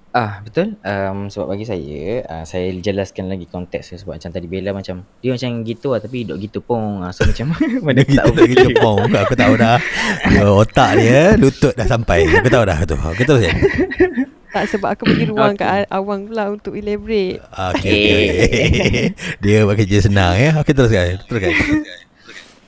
Ah 0.08 0.40
betul. 0.40 0.80
Um, 0.80 1.28
sebab 1.28 1.52
bagi 1.52 1.68
saya, 1.68 2.24
uh, 2.24 2.44
saya 2.48 2.72
jelaskan 2.80 3.28
lagi 3.28 3.44
konteks 3.44 3.92
sebab 4.00 4.16
macam 4.16 4.32
tadi 4.32 4.48
Bella 4.48 4.72
macam 4.72 5.04
dia 5.20 5.36
macam 5.36 5.50
gitu 5.68 5.92
lah 5.92 6.00
tapi 6.00 6.24
dok 6.24 6.38
gitu 6.40 6.64
pun. 6.64 7.04
Uh, 7.04 7.12
so 7.12 7.28
macam 7.28 7.52
mana 7.86 8.00
gitu, 8.00 8.16
tahu 8.16 8.32
gitu 8.48 8.68
pun. 8.80 9.04
Aku 9.04 9.34
tahu 9.36 9.54
dah. 9.60 9.76
Dia 10.32 10.48
otak 10.48 10.90
dia 10.96 11.36
lutut 11.36 11.76
dah 11.76 11.84
sampai. 11.84 12.24
Aku 12.24 12.48
tahu 12.48 12.64
dah 12.64 12.78
tu. 12.88 12.96
Aku 12.96 13.22
tahu 13.28 13.38
je. 13.44 13.52
Tak 14.48 14.64
sebab 14.64 14.96
aku 14.96 15.04
bagi 15.04 15.28
ruang 15.28 15.60
okay. 15.60 15.84
kat 15.84 15.92
awang 15.92 16.24
pula 16.24 16.48
untuk 16.48 16.72
elaborate. 16.72 17.44
Okay. 17.76 17.92
okay. 17.92 19.12
dia 19.44 19.68
pakai 19.68 19.84
je 19.84 20.00
senang 20.00 20.40
ya. 20.40 20.56
Okey 20.64 20.72
teruskan. 20.72 21.20
Teruskan. 21.28 21.52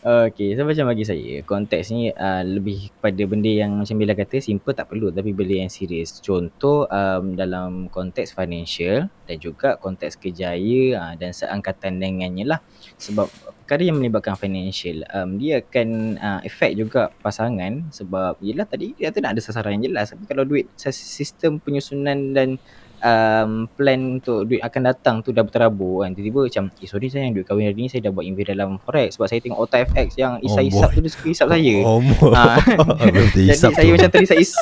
Okay, 0.00 0.56
so 0.56 0.64
macam 0.64 0.88
bagi 0.88 1.04
saya, 1.04 1.44
konteks 1.44 1.92
ni 1.92 2.08
uh, 2.08 2.40
lebih 2.40 2.88
kepada 2.88 3.20
benda 3.28 3.52
yang 3.52 3.76
macam 3.76 4.00
Bila 4.00 4.16
kata 4.16 4.40
simple 4.40 4.72
tak 4.72 4.88
perlu 4.88 5.12
tapi 5.12 5.36
benda 5.36 5.60
yang 5.60 5.68
serius. 5.68 6.24
Contoh 6.24 6.88
um, 6.88 7.36
dalam 7.36 7.92
konteks 7.92 8.32
financial 8.32 9.12
dan 9.28 9.36
juga 9.36 9.76
konteks 9.76 10.16
kejaya 10.16 10.96
uh, 10.96 11.14
dan 11.20 11.36
seangkatan 11.36 12.00
dengannya 12.00 12.48
lah. 12.48 12.64
Sebab 12.96 13.28
perkara 13.60 13.92
yang 13.92 14.00
melibatkan 14.00 14.40
financial, 14.40 15.04
um, 15.12 15.36
dia 15.36 15.60
akan 15.60 16.16
uh, 16.16 16.40
efek 16.48 16.80
juga 16.80 17.12
pasangan 17.20 17.92
sebab 17.92 18.40
yelah 18.40 18.64
tadi 18.64 18.96
dia 18.96 19.12
kata 19.12 19.20
nak 19.20 19.36
ada 19.36 19.44
sasaran 19.44 19.76
yang 19.76 19.92
jelas. 19.92 20.16
Tapi 20.16 20.24
kalau 20.24 20.48
duit 20.48 20.72
sistem 20.80 21.60
penyusunan 21.60 22.32
dan 22.32 22.56
um, 23.00 23.66
plan 23.76 24.20
untuk 24.20 24.46
duit 24.46 24.60
akan 24.62 24.82
datang 24.86 25.16
tu 25.24 25.32
dah 25.32 25.44
berterabur 25.44 26.04
kan. 26.04 26.12
Tiba-tiba 26.12 26.40
macam 26.46 26.64
eh 26.80 26.88
sorry 26.88 27.08
saya 27.08 27.28
yang 27.28 27.34
duit 27.36 27.46
kahwin 27.48 27.68
hari 27.68 27.76
ni 27.76 27.88
saya 27.88 28.08
dah 28.08 28.12
buat 28.12 28.24
invest 28.24 28.48
dalam 28.52 28.76
forex 28.80 29.16
sebab 29.16 29.26
saya 29.28 29.40
tengok 29.42 29.58
OTFX 29.66 30.08
yang 30.16 30.32
Isa 30.44 30.60
oh, 30.60 30.68
Isap 30.70 30.88
tu 30.94 31.00
dia 31.02 31.10
suka 31.12 31.26
hisap 31.28 31.46
saya. 31.50 31.76
Oh, 31.90 31.98
ha. 32.36 32.60
jadi 33.34 33.56
saya 33.56 33.90
macam 33.90 34.10
tadi 34.12 34.26
saya 34.28 34.38
is 34.38 34.52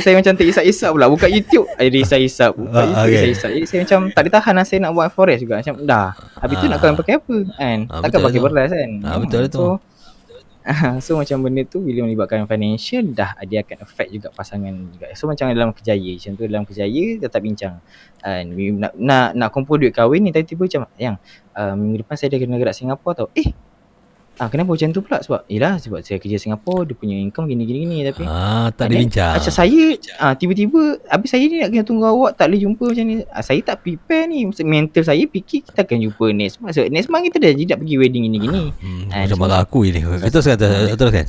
saya 0.00 0.14
macam 0.16 0.32
terisap-isap 0.38 0.90
pula 0.94 1.06
buka 1.10 1.26
YouTube. 1.26 1.66
Ada 1.76 1.98
Isa 1.98 2.16
Isap 2.16 2.52
buka 2.56 2.80
uh, 2.80 2.86
YouTube 2.86 3.10
okay. 3.10 3.34
Isa 3.34 3.48
jadi 3.50 3.66
saya 3.66 3.78
macam 3.84 4.00
tak 4.14 4.22
ditahan 4.30 4.54
lah 4.54 4.64
saya 4.64 4.78
nak 4.86 4.92
buat 4.94 5.08
forex 5.12 5.38
juga. 5.42 5.60
Macam 5.60 5.74
dah 5.82 6.14
habis 6.40 6.56
uh, 6.56 6.60
tu 6.62 6.66
nak 6.70 6.78
kau 6.80 6.94
pakai 6.96 7.14
apa? 7.18 7.36
Kan? 7.58 7.78
Uh, 7.90 8.00
takkan 8.06 8.20
pakai 8.22 8.40
beras 8.40 8.70
kan? 8.70 8.90
Uh, 9.02 9.18
betul 9.20 9.44
tu. 9.50 9.58
so, 9.58 9.93
so 11.04 11.20
macam 11.20 11.44
benda 11.44 11.60
tu 11.68 11.84
bila 11.84 12.08
melibatkan 12.08 12.48
financial 12.48 13.04
dah 13.12 13.36
dia 13.44 13.60
akan 13.60 13.84
affect 13.84 14.10
juga 14.16 14.28
pasangan 14.32 14.72
juga. 14.96 15.12
So 15.12 15.28
macam 15.28 15.52
dalam 15.52 15.76
kejaya 15.76 16.16
macam 16.16 16.32
tu 16.40 16.42
dalam 16.48 16.64
kejaya 16.64 17.04
tetap 17.20 17.40
bincang. 17.44 17.84
Uh, 18.24 18.40
nak 18.80 18.92
nak 18.96 19.26
nak 19.36 19.48
kumpul 19.52 19.76
duit 19.76 19.92
kahwin 19.92 20.24
ni 20.24 20.32
tiba-tiba 20.32 20.64
macam 20.64 20.82
yang 20.96 21.16
uh, 21.52 21.76
minggu 21.76 22.00
depan 22.00 22.16
saya 22.16 22.32
dah 22.32 22.38
kena 22.40 22.56
gerak 22.56 22.72
Singapura 22.72 23.12
tau. 23.12 23.28
Eh 23.36 23.52
Ah 24.34 24.50
kenapa 24.50 24.74
macam 24.74 24.90
tu 24.90 24.98
pula 24.98 25.22
sebab 25.22 25.46
yalah 25.46 25.78
sebab 25.78 26.02
saya 26.02 26.18
kerja 26.18 26.42
Singapura 26.42 26.82
dia 26.82 26.98
punya 26.98 27.14
income 27.14 27.46
gini 27.46 27.62
gini 27.70 27.78
gini 27.86 27.96
tapi 28.02 28.26
ah 28.26 28.66
tak 28.74 28.90
ada 28.90 28.98
bincang. 28.98 29.34
Macam 29.38 29.52
saya 29.54 29.84
ah 30.18 30.34
tiba-tiba 30.34 30.98
habis 31.06 31.30
saya 31.30 31.46
ni 31.46 31.62
nak 31.62 31.70
kena 31.70 31.84
tunggu 31.86 32.02
awak 32.10 32.34
tak 32.34 32.50
boleh 32.50 32.60
jumpa 32.66 32.84
macam 32.90 33.04
ni. 33.06 33.16
Ah, 33.30 33.46
saya 33.46 33.62
tak 33.62 33.86
prepare 33.86 34.26
ni 34.26 34.50
mental 34.66 35.06
saya 35.06 35.22
fikir 35.30 35.62
kita 35.70 35.86
akan 35.86 35.98
jumpa 36.10 36.26
next 36.34 36.58
month. 36.58 36.74
So, 36.74 36.82
next 36.90 37.06
month 37.14 37.30
kita 37.30 37.38
dah 37.38 37.54
tidak 37.54 37.76
pergi 37.78 37.94
wedding 37.94 38.22
gini 38.26 38.38
gini. 38.42 38.62
Hmm, 38.74 39.04
ah, 39.14 39.22
macam 39.22 39.38
marah 39.38 39.60
aku 39.62 39.86
ini. 39.86 40.02
Betul 40.02 40.42
kata 40.42 40.68
betul 40.90 41.08
kan. 41.14 41.24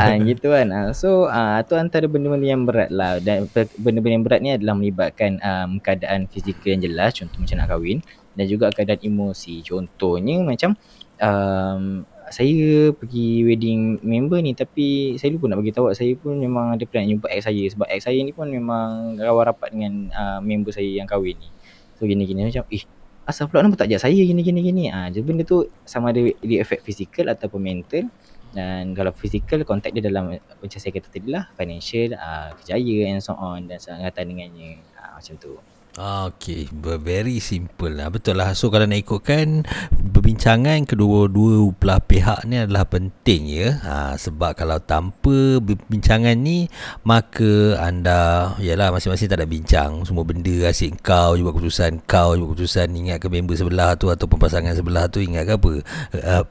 ah 0.00 0.16
gitu 0.16 0.46
kan. 0.56 0.66
Ah, 0.72 0.88
so 0.96 1.28
ah 1.28 1.60
tu 1.68 1.76
antara 1.76 2.08
benda-benda 2.08 2.48
yang 2.48 2.64
berat 2.64 2.88
lah 2.88 3.20
dan 3.20 3.44
benda-benda 3.76 4.14
yang 4.16 4.24
berat 4.24 4.40
ni 4.40 4.50
adalah 4.56 4.72
melibatkan 4.72 5.36
um, 5.44 5.84
keadaan 5.84 6.32
fizikal 6.32 6.72
yang 6.72 6.80
jelas 6.80 7.12
contoh 7.12 7.44
macam 7.44 7.56
nak 7.60 7.68
kahwin 7.68 8.00
dan 8.36 8.44
juga 8.48 8.72
keadaan 8.72 9.00
emosi. 9.04 9.60
Contohnya 9.64 10.40
macam 10.40 10.76
um, 11.20 12.04
saya 12.26 12.90
pergi 12.90 13.46
wedding 13.46 14.02
member 14.02 14.42
ni 14.42 14.50
tapi 14.50 15.14
saya 15.14 15.30
lupa 15.38 15.46
nak 15.46 15.62
bagi 15.62 15.70
tahu 15.70 15.94
saya 15.94 16.10
pun 16.18 16.34
memang 16.34 16.74
ada 16.74 16.82
plan 16.82 17.06
jumpa 17.06 17.30
ex 17.30 17.46
saya 17.46 17.64
sebab 17.70 17.86
ex 17.86 18.02
saya 18.02 18.18
ni 18.18 18.34
pun 18.34 18.50
memang 18.50 19.14
kawan 19.14 19.44
rapat 19.46 19.68
dengan 19.70 20.10
uh, 20.10 20.38
member 20.42 20.74
saya 20.74 20.90
yang 20.90 21.06
kahwin 21.06 21.38
ni. 21.38 21.48
So 21.96 22.04
gini-gini 22.04 22.50
macam 22.50 22.66
eh 22.68 22.82
asal 23.26 23.50
pula 23.50 23.62
nampak 23.62 23.86
tak 23.86 23.90
ajak 23.94 24.10
saya 24.10 24.18
gini-gini 24.18 24.60
gini. 24.62 24.84
Ah 24.90 25.06
jadi 25.06 25.22
benda 25.22 25.46
tu 25.46 25.70
sama 25.86 26.10
ada 26.10 26.22
dia 26.22 26.58
efek 26.66 26.82
fizikal 26.82 27.30
ataupun 27.30 27.62
mental 27.62 28.10
dan 28.56 28.96
kalau 28.96 29.12
fizikal 29.12 29.60
kontak 29.68 29.92
dia 29.92 30.02
dalam 30.02 30.32
macam 30.32 30.78
saya 30.80 30.92
kata 30.96 31.12
tadi 31.12 31.28
lah 31.28 31.44
financial, 31.54 32.16
uh, 32.16 32.56
kejaya 32.56 33.12
and 33.12 33.20
so 33.20 33.36
on 33.36 33.68
dan 33.68 33.76
sangatan 33.76 34.32
dengannya 34.32 34.80
uh, 34.96 35.20
macam 35.20 35.34
tu. 35.36 35.60
Okay, 35.96 36.68
very 36.76 37.40
simple 37.40 37.88
lah. 37.88 38.12
Betul 38.12 38.36
lah. 38.36 38.52
So 38.52 38.68
kalau 38.68 38.84
nak 38.84 39.00
ikutkan 39.00 39.64
perbincangan 40.12 40.84
kedua-dua 40.84 41.72
belah 41.72 42.04
pihak 42.04 42.44
ni 42.44 42.60
adalah 42.60 42.84
penting 42.84 43.48
ya. 43.48 43.80
Ha, 43.80 43.94
sebab 44.20 44.52
kalau 44.60 44.76
tanpa 44.76 45.56
perbincangan 45.56 46.36
ni 46.36 46.68
maka 47.00 47.80
anda 47.80 48.52
yalah 48.60 48.92
masing-masing 48.92 49.32
tak 49.32 49.40
ada 49.40 49.48
bincang. 49.48 50.04
Semua 50.04 50.28
benda 50.28 50.68
asyik 50.68 51.00
kau 51.00 51.32
je 51.32 51.40
buat 51.40 51.56
keputusan, 51.56 52.04
kau 52.04 52.36
je 52.36 52.44
buat 52.44 52.52
keputusan 52.52 52.92
ingat 52.92 53.16
ke 53.16 53.32
member 53.32 53.56
sebelah 53.56 53.96
tu 53.96 54.12
atau 54.12 54.28
pasangan 54.28 54.76
sebelah 54.76 55.08
tu 55.08 55.24
ingat 55.24 55.48
ke 55.48 55.52
apa. 55.56 55.72
Uh, 56.12 56.44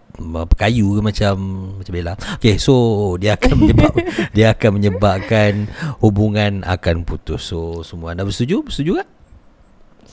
kayu 0.57 0.97
ke 0.97 1.01
macam 1.05 1.33
macam 1.77 1.93
Bella. 1.93 2.17
Okay, 2.41 2.57
so 2.57 3.13
dia 3.21 3.37
akan 3.37 3.61
menyebab 3.61 3.93
dia 4.35 4.57
akan 4.57 4.81
menyebabkan 4.81 5.69
hubungan 6.01 6.65
akan 6.65 7.05
putus. 7.05 7.53
So 7.53 7.85
semua 7.85 8.17
anda 8.17 8.25
bersetuju? 8.25 8.65
Bersetuju 8.65 9.05
tak? 9.05 9.09
Setuju. 9.13 9.34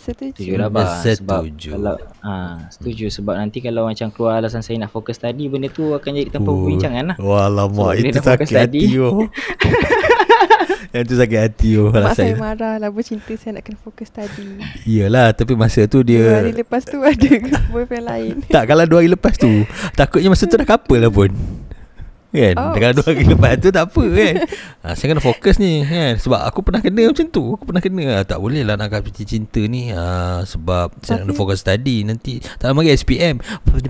Setuju 0.03 0.53
lah 0.57 0.67
bah. 0.67 0.99
Setuju. 0.99 1.15
Sebab 1.17 1.43
kalau 1.73 1.95
ha, 2.21 2.33
setuju 2.69 3.07
sebab 3.09 3.35
nanti 3.37 3.59
kalau 3.59 3.87
macam 3.87 4.11
keluar 4.11 4.37
alasan 4.37 4.59
saya 4.59 4.75
nak 4.77 4.91
fokus 4.91 5.15
tadi 5.17 5.47
benda 5.47 5.69
tu 5.69 5.91
akan 5.91 6.11
jadi 6.12 6.29
tanpa 6.29 6.51
Oh. 6.51 6.59
perbincangan 6.61 7.05
lah. 7.07 7.17
Wah 7.17 7.47
lama 7.47 7.71
So, 7.85 7.95
itu 7.95 8.03
dia 8.03 8.12
dah 8.12 8.25
fokus 8.25 8.49
sakit 8.49 8.57
tadi. 8.59 8.81
hati 8.83 8.99
oh. 8.99 9.23
Yang 10.93 11.05
tu 11.07 11.15
sakit 11.17 11.38
hati 11.41 11.71
oh. 11.75 11.88
Mak 11.88 12.03
Alasan. 12.05 12.17
saya 12.19 12.35
marah 12.37 12.75
lah 12.77 12.91
bercinta 12.91 13.33
saya 13.33 13.57
nak 13.57 13.65
kena 13.65 13.79
fokus 13.79 14.11
tadi. 14.11 14.45
Iyalah 14.85 15.33
tapi 15.33 15.55
masa 15.55 15.87
tu 15.87 16.03
Dua 16.03 16.19
hari 16.37 16.51
dia 16.51 16.61
lepas 16.61 16.83
tu 16.83 16.99
ada 16.99 17.31
boyfriend 17.73 18.05
lain. 18.05 18.35
tak 18.47 18.67
kalau 18.67 18.85
dua 18.85 18.99
hari 18.99 19.09
lepas 19.09 19.35
tu 19.35 19.49
takutnya 19.95 20.29
masa 20.29 20.45
tu 20.45 20.55
dah 20.55 20.67
couple 20.67 20.99
lah 20.99 21.09
pun. 21.09 21.31
Kan? 22.33 22.55
Oh. 22.57 22.73
Kalau 22.73 22.95
dua 22.97 23.05
hari 23.07 23.25
lepas 23.29 23.53
tu 23.61 23.68
tak 23.68 23.85
apa 23.87 24.03
kan. 24.03 24.35
Ha, 24.81 24.87
saya 24.97 25.07
kena 25.07 25.21
fokus 25.21 25.57
ni 25.57 25.85
kan. 25.85 26.16
Sebab 26.16 26.40
aku 26.42 26.64
pernah 26.64 26.81
kena 26.81 27.05
macam 27.05 27.27
tu. 27.29 27.45
Aku 27.53 27.64
pernah 27.68 27.79
kena. 27.79 28.03
Ha, 28.09 28.25
tak 28.25 28.40
boleh 28.40 28.64
lah 28.64 28.75
nak 28.75 28.88
kata 28.88 29.12
cinta 29.23 29.61
ni. 29.61 29.92
Ha, 29.92 30.40
sebab 30.42 30.97
saya 30.99 31.21
nak 31.21 31.23
kena 31.23 31.29
Tapi- 31.29 31.38
fokus 31.38 31.61
tadi. 31.61 31.97
Nanti 32.03 32.40
tak 32.40 32.73
lama 32.73 32.81
lagi 32.81 32.97
SPM. 32.97 33.37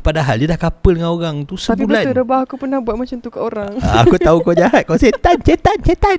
Padahal 0.03 0.43
dia 0.43 0.51
dah 0.51 0.59
couple 0.59 0.99
dengan 0.99 1.15
orang 1.15 1.47
tu 1.47 1.55
Tapi 1.55 1.87
sebulan. 1.87 2.03
betul 2.03 2.15
Rebah 2.19 2.41
aku 2.43 2.55
pernah 2.59 2.83
buat 2.83 2.99
macam 2.99 3.17
tu 3.17 3.31
kat 3.31 3.39
orang. 3.39 3.79
Ah, 3.79 4.03
Aku 4.03 4.19
tahu 4.19 4.43
kau 4.43 4.53
jahat 4.53 4.83
Kau 4.85 4.99
setan 4.99 5.39
Setan 5.41 5.79
Setan 5.81 6.19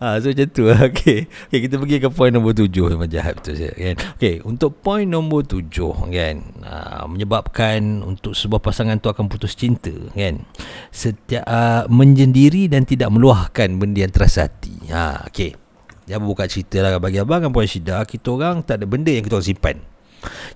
ha, 0.00 0.16
So 0.20 0.30
macam 0.32 0.48
tu 0.52 0.64
okay. 0.88 1.26
okay 1.26 1.60
Kita 1.64 1.80
pergi 1.80 1.96
ke 2.02 2.08
point 2.12 2.32
nombor 2.32 2.52
tujuh 2.56 2.92
Memang 2.92 3.08
jahat 3.10 3.40
betul 3.40 3.56
saya 3.56 3.72
kan? 3.74 3.96
Okay 4.16 4.40
Untuk 4.44 4.80
point 4.80 5.08
nombor 5.08 5.48
tujuh 5.48 5.92
kan 6.12 6.36
ha, 6.64 7.04
Menyebabkan 7.08 8.04
Untuk 8.04 8.36
sebuah 8.36 8.60
pasangan 8.60 9.00
tu 9.00 9.08
Akan 9.08 9.26
putus 9.30 9.56
cinta 9.56 9.92
kan? 10.12 10.44
Setiap 10.92 11.44
uh, 11.46 11.84
Menjendiri 11.88 12.68
dan 12.68 12.84
tidak 12.84 13.12
meluahkan 13.12 13.68
Benda 13.76 14.04
yang 14.04 14.12
terasa 14.12 14.48
hati. 14.48 14.76
Ha, 14.92 15.26
Okay 15.28 15.56
Dia 16.04 16.20
buka 16.20 16.46
cerita 16.46 16.84
lah 16.84 17.00
Bagi 17.00 17.20
abang 17.20 17.42
dan 17.42 17.50
Puan 17.52 17.68
Syida 17.68 18.04
Kita 18.04 18.36
orang 18.36 18.62
tak 18.62 18.82
ada 18.82 18.86
benda 18.88 19.10
yang 19.10 19.24
kita 19.24 19.38
orang 19.40 19.48
simpan. 19.48 19.78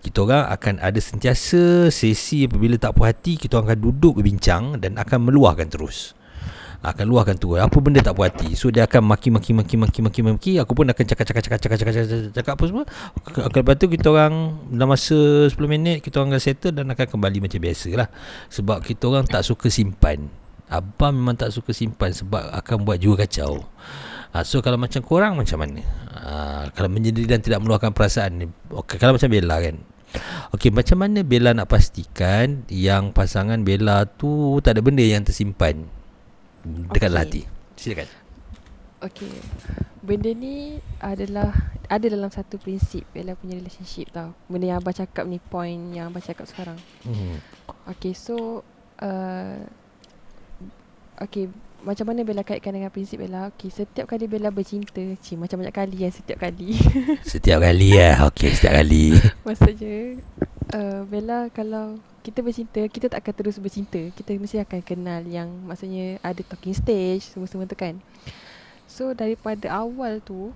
Kita 0.01 0.27
orang 0.27 0.45
akan 0.51 0.75
ada 0.83 0.99
sentiasa 0.99 1.93
sesi 1.93 2.49
apabila 2.49 2.75
tak 2.81 2.97
puas 2.97 3.15
hati 3.15 3.39
kita 3.39 3.61
orang 3.61 3.77
akan 3.77 3.81
duduk 3.81 4.13
berbincang 4.19 4.81
dan 4.83 4.99
akan 4.99 5.31
meluahkan 5.31 5.69
terus 5.71 6.19
akan 6.81 7.05
luahkan 7.05 7.37
tu. 7.37 7.61
Apa 7.61 7.77
benda 7.85 8.01
tak 8.01 8.17
puas 8.17 8.33
hati. 8.33 8.57
So 8.57 8.73
dia 8.73 8.89
akan 8.89 9.13
maki 9.13 9.29
maki 9.29 9.53
maki 9.53 9.77
maki 9.77 10.01
maki 10.01 10.21
maki. 10.25 10.53
Aku 10.65 10.73
pun 10.73 10.89
akan 10.89 11.05
cakap 11.05 11.29
cakap 11.29 11.43
cakap 11.45 11.59
cakap 11.61 11.77
cakap 11.77 11.93
cakap, 11.93 12.09
cakap, 12.09 12.33
cakap 12.33 12.53
apa 12.57 12.65
semua. 12.65 12.85
Ke- 13.21 13.61
lepas 13.61 13.75
tu 13.77 13.87
kita 13.93 14.07
orang 14.09 14.35
dalam 14.73 14.89
masa 14.89 15.19
10 15.53 15.53
minit 15.69 16.01
kita 16.01 16.25
orang 16.25 16.37
akan 16.37 16.43
settle 16.43 16.73
dan 16.73 16.89
akan 16.89 17.07
kembali 17.07 17.39
macam 17.45 17.61
biasa 17.61 17.89
lah 17.93 18.09
sebab 18.49 18.81
kita 18.81 19.05
orang 19.13 19.29
tak 19.29 19.45
suka 19.45 19.69
simpan. 19.69 20.33
Abang 20.73 21.13
memang 21.21 21.37
tak 21.37 21.53
suka 21.53 21.77
simpan 21.77 22.17
sebab 22.17 22.49
akan 22.49 22.77
buat 22.89 22.97
jiwa 22.97 23.19
kacau. 23.21 23.61
Ha, 24.31 24.47
so 24.47 24.63
kalau 24.63 24.79
macam 24.79 25.03
korang 25.03 25.35
macam 25.35 25.59
mana? 25.61 25.83
Ha, 26.15 26.71
kalau 26.73 26.87
menjadi 26.87 27.27
dan 27.27 27.43
tidak 27.43 27.61
meluahkan 27.61 27.91
perasaan 27.91 28.31
ni. 28.41 28.47
Okay, 28.71 28.97
kalau 28.97 29.19
macam 29.19 29.29
Bella 29.29 29.59
kan. 29.59 29.77
Okey, 30.55 30.71
macam 30.71 31.03
mana 31.03 31.27
Bella 31.27 31.51
nak 31.51 31.71
pastikan 31.71 32.63
yang 32.71 33.11
pasangan 33.11 33.63
Bella 33.67 34.07
tu 34.07 34.59
tak 34.63 34.79
ada 34.79 34.81
benda 34.83 35.03
yang 35.03 35.27
tersimpan 35.27 36.00
dekat 36.65 37.09
dalam 37.09 37.23
hati? 37.25 37.43
Silakan. 37.77 38.09
Okay. 39.01 39.33
Benda 40.05 40.33
ni 40.37 40.77
adalah 41.01 41.53
ada 41.89 42.07
dalam 42.07 42.29
satu 42.29 42.61
prinsip 42.61 43.09
Bella 43.11 43.33
punya 43.33 43.57
relationship 43.57 44.13
tau. 44.13 44.37
Benda 44.47 44.77
yang 44.77 44.79
abang 44.81 44.95
cakap 44.95 45.25
ni 45.25 45.41
point 45.41 45.97
yang 45.97 46.13
abang 46.13 46.21
cakap 46.21 46.45
sekarang. 46.45 46.77
Hmm. 47.05 47.41
Okay, 47.97 48.13
so 48.13 48.61
uh, 49.01 49.57
okay, 51.17 51.49
macam 51.81 52.13
mana 52.13 52.29
Bella 52.29 52.45
kaitkan 52.45 52.77
dengan 52.77 52.93
prinsip 52.93 53.21
Bella? 53.21 53.49
Okay, 53.53 53.73
setiap 53.73 54.05
kali 54.05 54.29
Bella 54.29 54.53
bercinta, 54.53 55.01
cik 55.01 55.41
macam 55.41 55.65
banyak 55.65 55.77
kali 55.77 55.97
ya 56.05 56.09
setiap 56.13 56.39
kali. 56.45 56.77
Setiap 57.25 57.59
kali 57.65 57.89
ya. 57.97 58.21
Okey, 58.29 58.53
setiap 58.53 58.77
kali. 58.85 59.17
Maksudnya 59.49 60.21
uh, 60.77 61.01
Bella 61.09 61.49
kalau 61.53 61.97
kita 62.21 62.45
bercinta, 62.45 62.81
kita 62.85 63.07
tak 63.09 63.25
akan 63.25 63.35
terus 63.37 63.57
bercinta. 63.57 64.01
Kita 64.13 64.37
mesti 64.37 64.61
akan 64.61 64.81
kenal 64.85 65.25
yang 65.25 65.49
maksudnya 65.65 66.21
ada 66.21 66.41
talking 66.45 66.77
stage 66.77 67.33
semua-semua 67.33 67.65
tu 67.65 67.77
kan. 67.77 67.97
So 68.85 69.17
daripada 69.17 69.71
awal 69.73 70.21
tu 70.21 70.53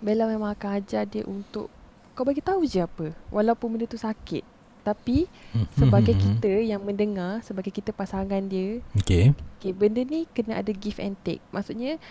Bella 0.00 0.24
memang 0.24 0.54
akan 0.56 0.80
ajar 0.80 1.04
dia 1.04 1.26
untuk 1.28 1.68
kau 2.12 2.24
bagi 2.24 2.44
tahu 2.44 2.64
je 2.64 2.80
apa 2.80 3.12
walaupun 3.28 3.76
benda 3.76 3.84
tu 3.90 4.00
sakit. 4.00 4.46
Tapi 4.82 5.30
sebagai 5.78 6.14
kita 6.24 6.50
yang 6.62 6.82
mendengar, 6.82 7.38
sebagai 7.46 7.70
kita 7.70 7.94
pasangan 7.94 8.42
dia, 8.46 8.82
Okey. 8.98 9.30
Okay, 9.58 9.72
benda 9.74 10.02
ni 10.02 10.26
kena 10.34 10.58
ada 10.58 10.74
give 10.74 10.98
and 10.98 11.14
take. 11.22 11.38
Maksudnya, 11.54 12.02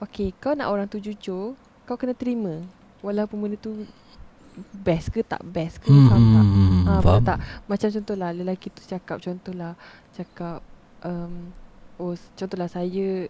okay, 0.00 0.32
kau 0.40 0.56
nak 0.56 0.72
orang 0.72 0.88
tu 0.88 0.96
jujur, 0.96 1.52
kau 1.84 1.96
kena 2.00 2.16
terima. 2.16 2.64
Walaupun 3.04 3.36
benda 3.44 3.60
tu 3.60 3.84
best 4.72 5.10
ke 5.10 5.20
tak 5.20 5.42
best 5.42 5.78
ke, 5.78 5.88
Hmm, 5.88 6.06
faham 6.06 6.22
tak? 6.30 6.44
hmm, 6.44 6.82
Ah, 6.84 7.00
faham. 7.00 7.22
tak? 7.22 7.38
Macam 7.64 7.88
contohlah, 7.92 8.30
lelaki 8.30 8.68
tu 8.68 8.82
cakap, 8.82 9.18
contohlah, 9.18 9.72
cakap, 10.12 10.62
um, 11.00 11.50
oh, 11.96 12.14
contohlah 12.32 12.66
saya, 12.66 13.26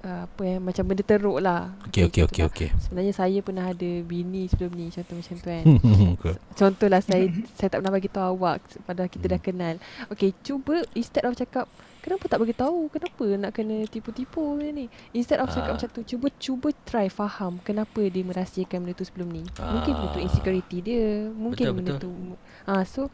uh, 0.00 0.24
apa 0.24 0.42
yang 0.42 0.62
macam 0.62 0.84
benda 0.84 1.02
teruk 1.02 1.38
lah. 1.38 1.74
Okey, 1.84 2.06
okey, 2.06 2.22
okey, 2.24 2.42
okey. 2.44 2.68
Sebenarnya 2.78 3.12
saya 3.12 3.38
pernah 3.40 3.66
ada 3.66 3.90
bini 4.02 4.46
sebelum 4.46 4.72
ni, 4.72 4.88
contoh 4.88 5.14
macam 5.14 5.34
tu 5.34 5.46
kan. 5.46 5.64
Okey. 6.14 6.34
Contohlah 6.54 7.00
saya 7.00 7.24
saya 7.56 7.68
tak 7.68 7.78
pernah 7.78 7.92
bagi 7.92 8.08
tahu 8.08 8.24
awak 8.32 8.58
padahal 8.82 9.06
kita 9.06 9.26
dah 9.26 9.36
Hmm. 9.36 9.48
kenal. 9.48 9.74
Okay, 10.08 10.32
cuba 10.40 10.80
instead 10.92 11.22
of 11.22 11.34
cakap 11.34 11.68
kenapa 12.08 12.24
tak 12.24 12.40
bagi 12.40 12.56
tahu? 12.56 12.88
Kenapa 12.88 13.24
nak 13.36 13.52
kena 13.52 13.84
tipu-tipu 13.84 14.56
benda 14.56 14.72
ni? 14.74 14.86
Instead 15.12 15.38
of 15.38 15.48
cakap 15.48 15.68
Ah. 15.68 15.74
macam 15.76 15.88
tu, 15.92 16.00
cuba 16.02 16.32
cuba 16.34 16.68
try 16.82 17.06
faham 17.06 17.60
kenapa 17.60 18.00
dia 18.02 18.24
merahsiakan 18.24 18.80
benda 18.80 18.96
tu 18.96 19.04
sebelum 19.04 19.28
ni. 19.28 19.44
Mungkin 19.44 19.92
benda 19.92 20.08
tu 20.10 20.18
Ah. 20.18 20.24
insecurity 20.24 20.78
dia, 20.80 21.04
mungkin 21.28 21.64
Betul, 21.66 21.76
benda 21.76 21.92
betul. 21.94 22.08
tu 22.08 22.40
ah 22.64 22.82
so 22.82 23.12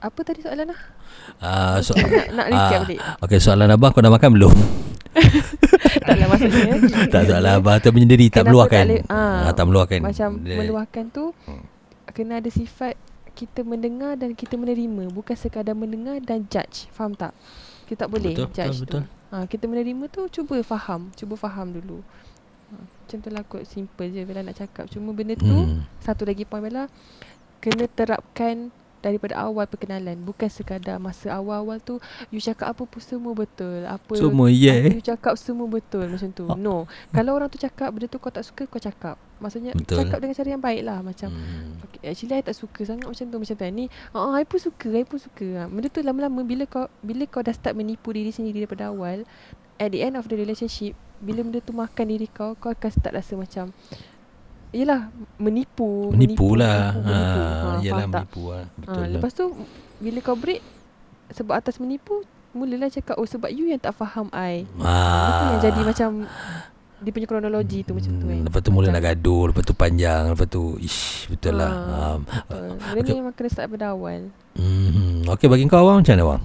apa 0.00 0.20
tadi 0.22 0.40
soalan 0.40 0.70
lah? 0.70 0.80
Ah, 1.36 1.76
so, 1.80 1.92
nak 1.92 2.08
nak 2.32 2.46
recap 2.48 2.72
ah, 2.72 2.80
balik. 2.82 3.00
Okey, 3.20 3.38
soalan 3.38 3.68
abang 3.68 3.90
kau 3.90 4.00
dah 4.00 4.08
makan 4.08 4.30
belum? 4.32 4.54
Taklah 6.00 6.26
maksudnya. 6.26 6.72
tak 7.12 7.22
soalan 7.26 7.52
abang 7.52 7.76
tu 7.76 7.90
menyendiri 7.90 8.26
tak 8.28 8.46
meluahkan. 8.46 8.84
tak 8.86 9.04
ah, 9.08 9.44
Ah, 9.44 9.52
tak 9.52 9.66
meluahkan. 9.66 10.00
Macam 10.00 10.40
meluahkan 10.40 11.04
tu 11.10 11.36
Hmm. 11.44 11.60
kena 12.08 12.40
ada 12.40 12.48
sifat 12.48 12.96
kita 13.30 13.60
mendengar 13.60 14.16
dan 14.16 14.32
kita 14.32 14.56
menerima 14.56 15.08
bukan 15.08 15.32
sekadar 15.32 15.72
mendengar 15.72 16.18
dan 16.20 16.44
judge 16.46 16.90
faham 16.90 17.12
tak 17.12 17.32
kita 17.90 18.06
tak 18.06 18.08
boleh 18.08 18.38
Betul, 18.38 18.54
judge 18.54 18.78
betul, 18.78 18.86
betul. 18.86 19.02
tu 19.02 19.34
ha, 19.34 19.44
kita 19.44 19.64
menerima 19.66 20.04
tu 20.06 20.22
cuba 20.30 20.62
faham 20.62 21.10
cuba 21.10 21.34
faham 21.34 21.74
dulu 21.74 21.98
ha, 22.70 22.74
macam 22.78 23.18
tu 23.18 23.28
lah 23.28 23.42
kot 23.42 23.66
simple 23.66 24.06
je 24.06 24.22
Bella 24.22 24.46
nak 24.46 24.54
cakap 24.56 24.86
cuma 24.86 25.10
benda 25.10 25.34
tu 25.34 25.50
Hmm. 25.50 25.82
satu 25.98 26.22
lagi 26.22 26.46
point 26.46 26.62
Bella 26.62 26.86
kena 27.58 27.90
terapkan 27.90 28.70
daripada 29.00 29.36
awal 29.36 29.64
perkenalan 29.64 30.16
bukan 30.20 30.46
sekadar 30.46 31.00
masa 31.00 31.32
awal-awal 31.32 31.80
tu 31.80 31.96
you 32.28 32.38
cakap 32.38 32.72
apa 32.72 32.84
pun 32.84 33.00
semua 33.00 33.32
betul 33.32 33.84
apa 33.84 34.12
Semua 34.12 34.48
apa 34.48 34.56
yeah. 34.56 34.92
you 34.92 35.02
cakap 35.02 35.34
semua 35.36 35.66
betul 35.66 36.04
macam 36.06 36.30
tu 36.30 36.44
Ah. 36.46 36.56
no 36.56 36.84
kalau 37.10 37.34
orang 37.34 37.48
tu 37.48 37.56
cakap 37.56 37.90
benda 37.90 38.06
tu 38.06 38.20
kau 38.20 38.28
tak 38.28 38.44
suka 38.44 38.68
kau 38.68 38.78
cakap 38.78 39.16
maksudnya 39.40 39.72
Betul. 39.72 40.04
cakap 40.04 40.20
dengan 40.20 40.36
cara 40.36 40.48
yang 40.52 40.62
baik 40.62 40.82
lah 40.84 41.00
macam 41.00 41.32
Hmm. 41.32 41.80
Okay, 41.88 42.12
actually 42.12 42.36
I 42.36 42.44
tak 42.44 42.52
suka 42.52 42.84
sangat 42.84 43.08
macam 43.08 43.24
tu 43.24 43.36
macam 43.40 43.56
tu 43.56 43.64
ni. 43.72 43.88
Ah, 44.12 44.36
I 44.36 44.44
pun 44.44 44.60
suka, 44.60 44.92
I 44.92 45.08
pun 45.08 45.16
suka. 45.16 45.46
Ha, 45.56 45.62
benda 45.64 45.88
tu 45.88 46.04
lama-lama 46.04 46.44
bila 46.44 46.68
kau 46.68 46.86
bila 47.00 47.24
kau 47.24 47.40
dah 47.40 47.56
start 47.56 47.72
menipu 47.72 48.12
diri 48.12 48.28
sendiri 48.28 48.64
daripada 48.64 48.92
awal, 48.92 49.24
at 49.80 49.88
the 49.88 50.04
end 50.04 50.20
of 50.20 50.28
the 50.28 50.36
relationship, 50.36 50.92
bila 51.18 51.40
benda 51.40 51.64
tu 51.64 51.72
makan 51.72 52.04
diri 52.04 52.28
kau, 52.28 52.52
kau 52.54 52.68
akan 52.68 52.90
start 52.92 53.16
rasa 53.16 53.32
macam 53.32 53.72
Yelah 54.70 55.10
Menipu 55.36 56.10
Menipu 56.10 56.54
lah. 56.54 56.94
menipu, 56.94 57.08
menipu. 57.08 57.40
Ha, 57.40 57.78
yalah 57.80 57.90
faham 57.96 58.10
tak? 58.10 58.24
menipu 58.24 58.42
lah. 58.46 58.62
ha, 58.62 58.74
Betul 58.76 59.00
lah. 59.00 59.08
Lepas 59.12 59.32
tu 59.32 59.44
Bila 59.98 60.18
kau 60.20 60.36
break 60.36 60.60
Sebab 61.30 61.54
atas 61.54 61.74
menipu 61.76 62.14
Mulalah 62.50 62.86
cakap 62.86 63.14
Oh 63.14 63.24
sebab 63.24 63.48
you 63.48 63.66
yang 63.66 63.78
tak 63.78 63.92
faham 63.92 64.30
I 64.30 64.62
Itu 64.64 64.82
Ah. 64.82 65.50
yang 65.50 65.62
jadi 65.64 65.80
macam 65.80 66.10
Dia 66.98 67.10
punya 67.10 67.26
kronologi 67.26 67.80
tu 67.80 67.92
macam 67.92 68.12
tu 68.12 68.24
kan 68.24 68.36
Hmm, 68.36 68.46
Lepas 68.46 68.60
tu 68.60 68.70
mula 68.70 68.84
Macam- 68.84 68.96
nak 68.96 69.04
gaduh 69.08 69.42
Lepas 69.48 69.62
tu 69.62 69.72
panjang 69.72 70.22
Lepas 70.28 70.46
tu 70.46 70.62
Ish 70.76 71.00
Betul 71.28 71.54
lah 71.56 71.70
Ah, 71.70 71.86
um, 72.12 72.20
Betul. 72.22 72.66
Benda 72.76 73.00
Okay. 73.00 73.10
ni 73.10 73.18
memang 73.18 73.34
kena 73.34 73.48
start 73.48 73.66
daripada 73.66 73.86
awal 73.90 74.20
hmm, 74.52 75.26
Okay 75.28 75.46
bagi 75.46 75.64
kau 75.64 75.80
awang 75.80 75.98
macam 75.98 76.12
mana 76.12 76.24
awang? 76.24 76.42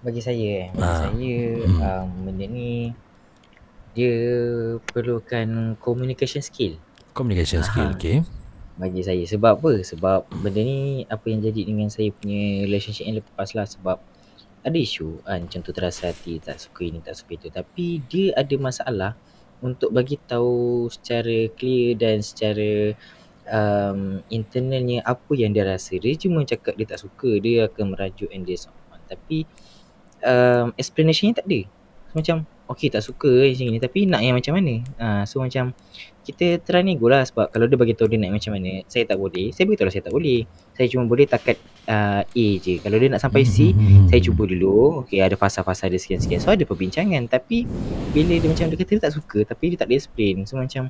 Bagi 0.00 0.20
saya 0.20 0.48
eh, 0.58 0.68
bagi 0.70 0.84
Ah. 0.84 1.00
saya 1.02 1.32
Hmm. 1.64 1.80
um, 1.80 2.06
benda 2.22 2.44
ni 2.46 2.92
dia 3.94 4.14
perlukan 4.90 5.78
communication 5.78 6.42
skill 6.42 6.76
Communication 7.14 7.62
skill 7.62 7.94
Aha. 7.94 7.96
Okay 7.96 8.18
bagi 8.74 9.06
saya. 9.06 9.22
Sebab 9.22 9.62
apa? 9.62 9.72
Sebab 9.86 10.26
benda 10.42 10.58
ni 10.58 11.06
apa 11.06 11.30
yang 11.30 11.46
jadi 11.46 11.62
dengan 11.62 11.86
saya 11.86 12.10
punya 12.10 12.66
relationship 12.66 13.06
yang 13.06 13.22
lepas 13.22 13.54
lah 13.54 13.66
sebab 13.70 14.02
ada 14.64 14.78
isu 14.80 15.20
kan 15.28 15.44
contoh 15.44 15.72
terasa 15.76 16.08
hati 16.08 16.40
tak 16.40 16.56
suka 16.56 16.88
ini 16.88 16.98
tak 17.04 17.14
suka 17.20 17.36
itu 17.36 17.48
tapi 17.52 18.00
dia 18.08 18.32
ada 18.32 18.56
masalah 18.56 19.12
untuk 19.60 19.92
bagi 19.92 20.16
tahu 20.16 20.88
secara 20.88 21.52
clear 21.52 22.00
dan 22.00 22.24
secara 22.24 22.96
um, 23.44 24.24
internalnya 24.32 25.04
apa 25.04 25.32
yang 25.36 25.52
dia 25.52 25.68
rasa 25.68 26.00
dia 26.00 26.16
cuma 26.16 26.48
cakap 26.48 26.80
dia 26.80 26.88
tak 26.88 27.00
suka 27.04 27.36
dia 27.44 27.68
akan 27.68 27.92
merajuk 27.92 28.32
and 28.32 28.48
dia 28.48 28.56
on 28.88 29.00
tapi 29.04 29.44
um, 30.24 30.72
explanationnya 30.80 31.44
tak 31.44 31.46
ada 31.46 31.60
macam 32.16 32.36
okay 32.68 32.88
tak 32.88 33.04
suka 33.04 33.28
macam 33.28 33.66
ni 33.68 33.80
tapi 33.80 34.08
nak 34.08 34.20
yang 34.24 34.34
macam 34.36 34.56
mana? 34.56 34.80
Uh, 34.96 35.22
so 35.28 35.40
macam 35.40 35.76
kita 36.24 36.56
try 36.64 36.80
nego 36.80 37.04
lah 37.12 37.20
sebab 37.20 37.52
kalau 37.52 37.68
dia 37.68 37.76
bagi 37.76 37.92
tahu 37.92 38.08
dia 38.08 38.16
nak 38.16 38.32
macam 38.32 38.56
mana 38.56 38.80
saya 38.88 39.04
tak 39.04 39.20
boleh. 39.20 39.52
Saya 39.52 39.68
beritahu 39.68 39.86
lah 39.86 39.92
saya 39.92 40.04
tak 40.08 40.14
boleh. 40.16 40.48
Saya 40.72 40.86
cuma 40.88 41.04
boleh 41.04 41.28
takat 41.28 41.60
uh, 41.84 42.24
A 42.24 42.46
je. 42.64 42.80
Kalau 42.80 42.96
dia 42.96 43.08
nak 43.12 43.20
sampai 43.20 43.44
C 43.44 43.76
Hmm. 43.76 44.08
saya 44.08 44.20
cuba 44.24 44.48
dulu. 44.48 45.04
Okay 45.04 45.20
ada 45.20 45.36
fasa-fasa 45.36 45.84
dia 45.92 46.00
sekian-sekian. 46.00 46.40
So 46.40 46.48
ada 46.48 46.64
perbincangan. 46.64 47.28
Tapi 47.28 47.68
bila 48.16 48.40
dia 48.40 48.48
macam 48.48 48.72
dia 48.72 48.76
kata 48.80 48.90
dia 48.96 49.02
tak 49.04 49.12
suka 49.12 49.44
tapi 49.44 49.76
dia 49.76 49.76
tak 49.76 49.92
ada 49.92 49.94
explain. 50.00 50.48
So 50.48 50.56
macam 50.56 50.88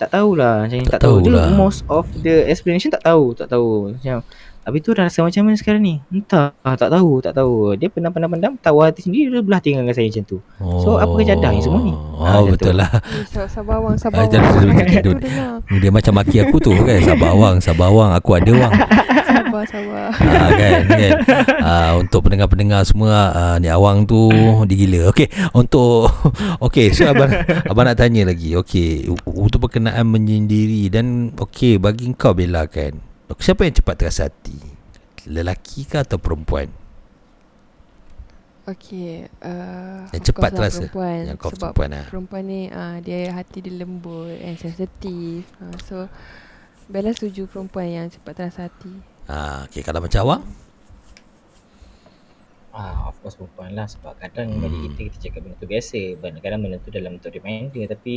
tak 0.00 0.16
tahulah. 0.16 0.64
Macam 0.64 0.80
Tak 0.88 0.96
tak, 0.96 1.00
tahu. 1.04 1.16
Dia 1.28 1.52
most 1.52 1.84
of 1.92 2.08
the 2.24 2.48
explanation 2.48 2.88
tak 2.88 3.04
tahu. 3.04 3.36
Tak 3.36 3.52
tahu. 3.52 3.92
Macam 3.92 4.24
Habis 4.60 4.80
tu 4.82 4.92
dah 4.92 5.04
rasa 5.04 5.20
macam 5.20 5.40
mana 5.42 5.56
sekarang 5.56 5.80
ni? 5.80 6.04
Entah, 6.06 6.52
tak 6.70 6.88
tahu, 6.88 7.18
tak 7.18 7.32
tahu. 7.32 7.72
Dia 7.74 7.88
pendam-pendam-pendam, 7.88 8.54
tahu 8.56 8.80
hati 8.80 9.00
sendiri 9.00 9.30
dia 9.30 9.40
belah 9.40 9.56
tinggal 9.58 9.82
dengan 9.82 9.94
saya 9.94 10.06
macam 10.06 10.24
tu. 10.26 10.38
So, 10.78 10.94
apa 10.94 11.10
kejadah 11.14 11.50
ni 11.50 11.60
semua 11.60 11.80
ni? 11.80 11.90
Oh, 11.90 12.20
Ah, 12.20 12.38
macam 12.38 12.52
betul 12.52 12.68
tu. 12.68 12.76
lah 12.76 12.90
Eh, 12.92 13.24
sa- 13.26 13.48
Sabar 13.50 13.80
awang, 13.80 13.96
sabar 13.96 14.16
Ah, 14.16 14.22
awang. 14.22 14.30
jangan 14.30 14.52
duduk, 14.52 14.76
Aku 14.76 15.00
duduk. 15.02 15.16
dengar. 15.18 15.50
Dia 15.72 15.90
macam 15.90 16.12
maki 16.14 16.36
aku 16.38 16.56
tu 16.58 16.72
kan 16.76 16.98
Sabar 17.00 17.32
wang 17.32 17.56
Sabar 17.58 17.88
Aku 18.12 18.30
ada 18.32 18.52
wang 18.52 18.74
Sabar, 19.22 19.62
sabar. 19.64 20.06
ah, 20.12 20.50
kan, 20.52 20.80
kan? 20.86 21.12
Ah, 21.58 21.90
Untuk 21.96 22.20
pendengar-pendengar 22.22 22.84
semua 22.84 23.10
ah, 23.30 23.56
Ni 23.56 23.66
awang 23.66 24.04
tu 24.04 24.28
Dia 24.62 24.76
gila 24.76 25.00
Okay 25.08 25.26
Untuk 25.52 26.12
Okay 26.60 26.90
so 26.90 27.08
abang 27.08 27.32
Abang 27.64 27.84
nak 27.84 27.96
tanya 27.96 28.22
lagi 28.24 28.52
Okay 28.54 29.06
u- 29.06 29.16
Untuk 29.40 29.64
berkenaan 29.64 30.04
menyendiri 30.04 30.86
Dan 30.86 31.06
Okay 31.34 31.76
Bagi 31.76 32.12
kau 32.12 32.30
Bella 32.30 32.66
kan 32.66 33.09
Siapa 33.38 33.62
yang 33.68 33.74
cepat 33.76 33.94
terasa 34.00 34.26
hati 34.26 34.58
Lelaki 35.28 35.84
ke 35.84 36.00
atau 36.00 36.16
perempuan 36.16 36.72
Okay. 38.70 39.26
Uh, 39.42 40.06
Yang 40.14 40.30
cepat 40.30 40.50
terasa. 40.54 40.86
Perempuan. 40.86 41.20
Yang 41.26 41.38
kau 41.42 41.50
Sebab 41.50 41.74
perempuan 41.74 41.88
lah 41.90 42.06
perempuan 42.06 42.42
ni 42.46 42.60
uh, 42.70 42.96
dia 43.02 43.34
hati 43.34 43.58
dia 43.66 43.74
lembut 43.74 44.30
and 44.38 44.56
sensitif. 44.62 45.42
Uh, 45.58 45.74
so 45.82 45.96
Bella 46.90 47.14
setuju 47.14 47.46
perempuan 47.46 47.86
yang 47.90 48.06
cepat 48.10 48.34
terasa 48.34 48.66
hati. 48.66 48.90
ah, 49.30 49.66
Okay 49.66 49.82
kalau 49.82 50.02
macam 50.02 50.20
awang 50.26 50.42
Ah, 52.70 53.10
of 53.10 53.18
course 53.18 53.34
perempuan 53.34 53.74
lah 53.74 53.82
sebab 53.84 54.14
kadang 54.14 54.46
Hmm. 54.48 54.62
bagi 54.62 54.78
kita 54.86 55.00
kita 55.10 55.18
cakap 55.20 55.40
benda 55.42 55.58
tu 55.58 55.66
biasa. 55.66 56.00
Kadang-kadang 56.16 56.60
benda 56.60 56.78
tu 56.78 56.90
dalam 56.90 57.18
bentuk 57.18 57.34
reminder 57.34 57.84
tapi 57.84 58.14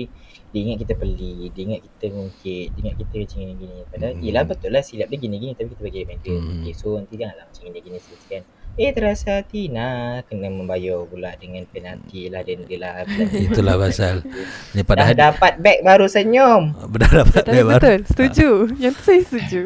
dia 0.49 0.59
ingat 0.61 0.77
kita 0.85 0.93
pelik, 0.93 1.49
dia 1.51 1.63
ingat 1.65 1.81
kita 1.81 2.05
mungkin, 2.13 2.65
dia 2.69 2.79
ingat 2.79 2.95
kita 2.95 3.13
macam 3.17 3.37
gini-gini. 3.39 3.77
Padahal 3.89 4.13
Hmm. 4.13 4.21
yelah 4.21 4.43
betul 4.45 4.69
lah 4.69 4.81
silap 4.81 5.09
dia 5.09 5.17
gini-gini 5.17 5.53
tapi 5.53 5.73
kita 5.73 5.81
bagi 5.81 5.99
reminder. 6.05 6.29
Hmm. 6.31 6.61
Okay, 6.61 6.73
so 6.73 6.93
nanti 6.93 7.13
janganlah 7.17 7.45
macam 7.49 7.61
gini-gini 7.65 7.97
kan. 8.23 8.43
Eh 8.73 8.89
terasa 8.89 9.37
hati 9.37 9.69
nah 9.69 10.25
kena 10.25 10.49
membayar 10.49 11.05
pula 11.05 11.37
dengan 11.37 11.61
penalti 11.65 12.25
lah 12.25 12.41
dan 12.41 12.65
dia 12.65 12.77
lah. 12.77 13.05
Itulah 13.45 13.77
pasal 13.77 14.25
Dah 14.97 15.13
dapat 15.13 15.61
beg 15.61 15.81
baru 15.81 16.05
senyum. 16.05 16.73
Dah 16.93 17.11
dapat 17.21 17.41
Tapi 17.41 17.53
beg 17.53 17.65
baru 17.65 17.77
betul, 17.81 17.97
setuju. 18.05 18.49
Yang 18.77 18.93
tu 18.93 19.01
saya 19.01 19.21
setuju. 19.23 19.61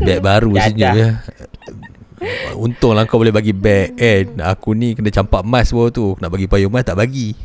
Beg 0.00 0.20
baru 0.20 0.48
senyum 0.56 0.92
ya 0.92 1.10
Untunglah 2.54 3.04
kau 3.06 3.20
boleh 3.20 3.34
bagi 3.34 3.52
beg 3.52 3.96
kan 3.96 4.54
Aku 4.54 4.72
ni 4.72 4.94
kena 4.96 5.10
campak 5.10 5.42
emas 5.42 5.70
bawah 5.70 5.90
tu. 5.90 6.16
Nak 6.18 6.30
bagi 6.30 6.46
payung 6.46 6.72
emas 6.72 6.84
tak 6.86 6.98
bagi. 6.98 7.36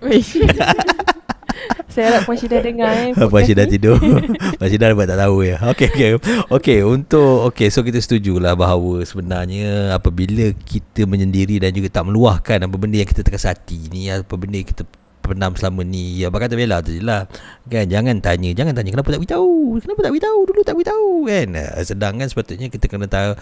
Wish. 0.00 0.40
saya 1.92 2.08
harap 2.08 2.20
Puan 2.24 2.40
Syida 2.40 2.64
dengar 2.64 2.88
eh. 2.88 3.12
Dah 3.58 3.68
tidur. 3.68 4.00
Syed 4.64 4.80
dah 4.80 4.96
tak 4.96 5.18
tahu 5.20 5.36
ya. 5.44 5.60
Okay 5.76 5.88
okay 5.92 6.10
Okay 6.48 6.78
untuk 6.80 7.52
Okay 7.52 7.68
so 7.68 7.84
kita 7.84 8.00
setujulah 8.00 8.56
bahawa 8.56 9.04
Sebenarnya 9.04 9.92
Apabila 9.92 10.48
kita 10.64 11.04
menyendiri 11.04 11.60
Dan 11.60 11.76
juga 11.76 11.92
tak 11.92 12.08
meluahkan 12.08 12.64
Apa 12.64 12.76
benda 12.80 12.96
yang 12.96 13.10
kita 13.10 13.20
terasa 13.20 13.52
hati 13.52 13.92
ni 13.92 14.08
Apa 14.08 14.40
benda 14.40 14.56
yang 14.56 14.68
kita 14.72 14.88
Penam 15.22 15.54
selama 15.54 15.86
ni. 15.86 16.18
Ya 16.18 16.28
abang 16.34 16.42
kata 16.42 16.58
Bella 16.58 16.82
je 16.82 16.98
lah. 16.98 17.30
Kan 17.70 17.86
jangan 17.86 18.18
tanya 18.18 18.50
Jangan 18.50 18.74
tanya 18.74 18.90
kenapa 18.90 19.14
tak 19.14 19.22
beritahu. 19.22 19.78
Kenapa 19.78 20.00
tak 20.02 20.12
beritahu? 20.12 20.38
Dulu 20.50 20.60
tak 20.66 20.74
beritahu 20.74 21.10
kan? 21.30 21.46
Ah, 21.54 21.82
Sedangkan 21.86 22.26
sepatutnya 22.26 22.66
kita 22.66 22.90
kena 22.90 23.06
tahu 23.06 23.38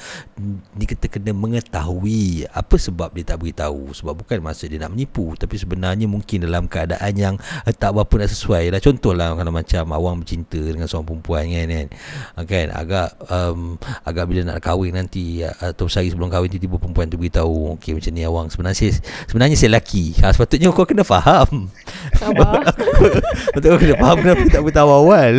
Ni 0.77 0.85
kita 0.85 1.09
kena 1.09 1.33
mengetahui 1.33 2.45
Apa 2.53 2.77
sebab 2.77 3.17
dia 3.17 3.25
tak 3.25 3.41
beritahu. 3.41 3.97
Sebab 3.97 4.13
bukan 4.13 4.45
masa 4.45 4.69
dia 4.69 4.77
nak 4.77 4.93
menipu 4.93 5.33
Tapi 5.41 5.57
sebenarnya 5.57 6.05
mungkin 6.05 6.45
dalam 6.45 6.69
keadaan 6.69 7.13
yang 7.17 7.35
eh, 7.65 7.73
Tak 7.73 7.97
berapa 7.97 8.13
nak 8.13 8.29
sesuai 8.29 8.77
lah. 8.77 8.81
Contohlah 8.85 9.33
kalau 9.33 9.53
macam 9.57 9.85
Awang 9.97 10.21
bercinta 10.21 10.61
dengan 10.61 10.85
seorang 10.85 11.09
perempuan 11.09 11.49
kan 11.49 11.67
kan, 11.67 11.89
Ah, 12.37 12.45
kan 12.45 12.67
Agak 12.77 13.09
um, 13.33 13.81
Agak 14.05 14.29
bila 14.29 14.45
nak 14.45 14.61
kahwin 14.61 15.01
nanti 15.01 15.41
Atau 15.43 15.89
sehari 15.89 16.13
sebelum 16.13 16.29
kahwin 16.29 16.53
Tiba-tiba 16.53 16.77
perempuan 16.77 17.09
tu 17.09 17.17
beritahu 17.17 17.73
Okay 17.81 17.97
macam 17.97 18.13
ni 18.13 18.23
Awang. 18.29 18.47
Sebenarnya 18.53 18.93
sebenarnya 19.25 19.57
saya 19.57 19.73
lelaki 19.73 20.13
ha, 20.21 20.29
Sepatutnya 20.29 20.69
kau 20.77 20.85
kena 20.85 21.09
faham 21.09 21.70
Sabar. 22.17 22.65
Betul 23.57 23.77
kena 23.81 23.97
faham 23.97 24.19
Kenapa 24.21 24.43
tak 24.49 24.63
beritahu 24.63 24.91
awal 24.91 25.35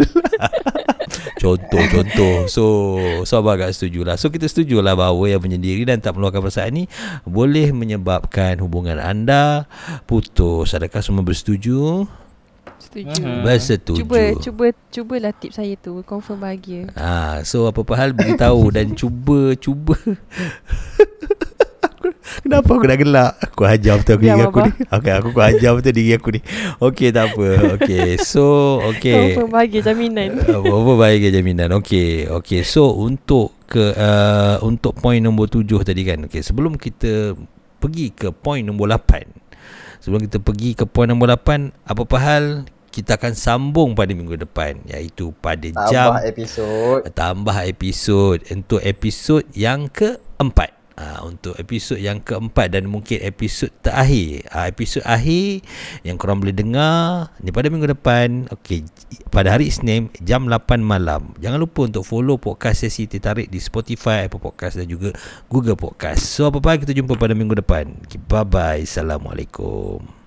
Contoh-contoh 1.41 2.46
So 2.46 2.63
So 3.26 3.41
abang 3.41 3.58
agak 3.58 3.74
setuju 3.74 4.06
lah 4.06 4.15
So 4.15 4.30
kita 4.30 4.46
setuju 4.46 4.80
lah 4.86 4.94
Bahawa 4.94 5.38
yang 5.38 5.41
menyendiri 5.41 5.84
Dan 5.89 5.98
tak 6.00 6.13
meluahkan 6.13 6.41
perasaan 6.41 6.74
ni 6.74 6.84
Boleh 7.26 7.74
menyebabkan 7.74 8.62
Hubungan 8.62 9.02
anda 9.02 9.65
Putus 10.06 10.78
Adakah 10.78 11.02
semua 11.02 11.26
bersetuju 11.26 12.06
Setuju. 12.82 13.22
Mhm. 13.24 13.46
Bersetuju 13.46 14.00
Cuba 14.04 14.22
cuba 14.41 14.65
cubalah 14.89 15.32
tip 15.38 15.54
saya 15.54 15.78
tu 15.78 16.02
confirm 16.04 16.41
bahagia. 16.44 16.89
Ah, 16.98 17.39
so 17.46 17.70
apa-apa 17.70 17.94
hal 17.96 18.12
beritahu 18.12 18.74
dan 18.74 18.91
cuba 19.00 19.54
cuba. 19.56 19.96
Aku- 22.52 22.68
Kenapa 22.68 22.72
aku 22.76 22.86
nak 22.86 23.00
gelak? 23.00 23.32
Aku 23.48 23.62
hajar 23.64 23.94
betul 23.96 24.14
aku 24.14 24.22
Diam, 24.22 24.36
diri 24.36 24.44
aku 24.44 24.60
Abah. 24.60 24.66
ni. 24.68 24.72
Okey, 24.92 25.12
aku, 25.12 25.28
aku 25.32 25.40
hajar 25.40 25.72
betul 25.72 25.94
diri 25.94 26.12
aku 26.12 26.30
ni. 26.36 26.42
Okey, 26.78 27.08
tak 27.10 27.24
apa. 27.32 27.48
Okey, 27.80 28.08
so 28.20 28.46
okey. 28.92 29.16
Confirm 29.32 29.50
bahagia 29.50 29.80
jaminan. 29.82 30.30
Apa 30.52 31.06
ke 31.14 31.30
jaminan. 31.30 31.70
Okey, 31.80 32.10
okey. 32.28 32.62
So 32.62 32.92
untuk 32.94 33.56
ke 33.66 33.96
uh, 33.96 34.60
untuk 34.62 34.98
poin 34.98 35.18
nombor 35.18 35.48
tujuh 35.48 35.80
tadi 35.82 36.04
kan. 36.04 36.28
Okey, 36.28 36.44
sebelum 36.44 36.76
kita 36.76 37.40
pergi 37.80 38.12
ke 38.12 38.30
poin 38.30 38.60
nombor 38.60 38.92
lapan. 38.92 39.24
Sebelum 40.02 40.20
kita 40.20 40.42
pergi 40.42 40.74
ke 40.74 40.84
poin 40.84 41.06
nombor 41.06 41.30
lapan, 41.30 41.70
apa-apa 41.86 42.18
hal 42.18 42.44
kita 42.92 43.16
akan 43.16 43.32
sambung 43.32 43.96
pada 43.96 44.12
minggu 44.12 44.36
depan 44.36 44.84
iaitu 44.84 45.32
pada 45.40 45.64
jam 45.88 46.12
Tambah 46.12 46.24
episod. 46.28 47.00
tambah 47.16 47.58
episod 47.64 48.38
untuk 48.52 48.84
episod 48.84 49.48
yang 49.56 49.88
keempat. 49.88 50.81
Ha, 51.02 51.26
untuk 51.26 51.58
episod 51.58 51.98
yang 51.98 52.22
keempat 52.22 52.78
dan 52.78 52.86
mungkin 52.86 53.18
episod 53.26 53.74
terakhir. 53.82 54.46
Ha, 54.54 54.70
episod 54.70 55.02
akhir 55.02 55.66
yang 56.06 56.22
korang 56.22 56.38
boleh 56.38 56.54
dengar 56.54 57.34
ni 57.42 57.50
pada 57.50 57.74
minggu 57.74 57.90
depan. 57.90 58.46
Okey, 58.54 58.86
pada 59.34 59.50
hari 59.50 59.74
Isnin 59.74 60.14
jam 60.22 60.46
8 60.46 60.78
malam. 60.78 61.34
Jangan 61.42 61.58
lupa 61.58 61.90
untuk 61.90 62.06
follow 62.06 62.38
podcast 62.38 62.86
sesi 62.86 63.10
tertarik 63.10 63.50
di 63.50 63.58
Spotify, 63.58 64.30
Apple 64.30 64.46
Podcast 64.46 64.78
dan 64.78 64.86
juga 64.86 65.10
Google 65.50 65.74
Podcast. 65.74 66.22
So 66.22 66.54
apa-apa 66.54 66.86
kita 66.86 66.94
jumpa 66.94 67.18
pada 67.18 67.34
minggu 67.34 67.58
depan. 67.58 67.98
Okay, 68.06 68.22
bye 68.22 68.46
bye. 68.46 68.86
Assalamualaikum. 68.86 70.20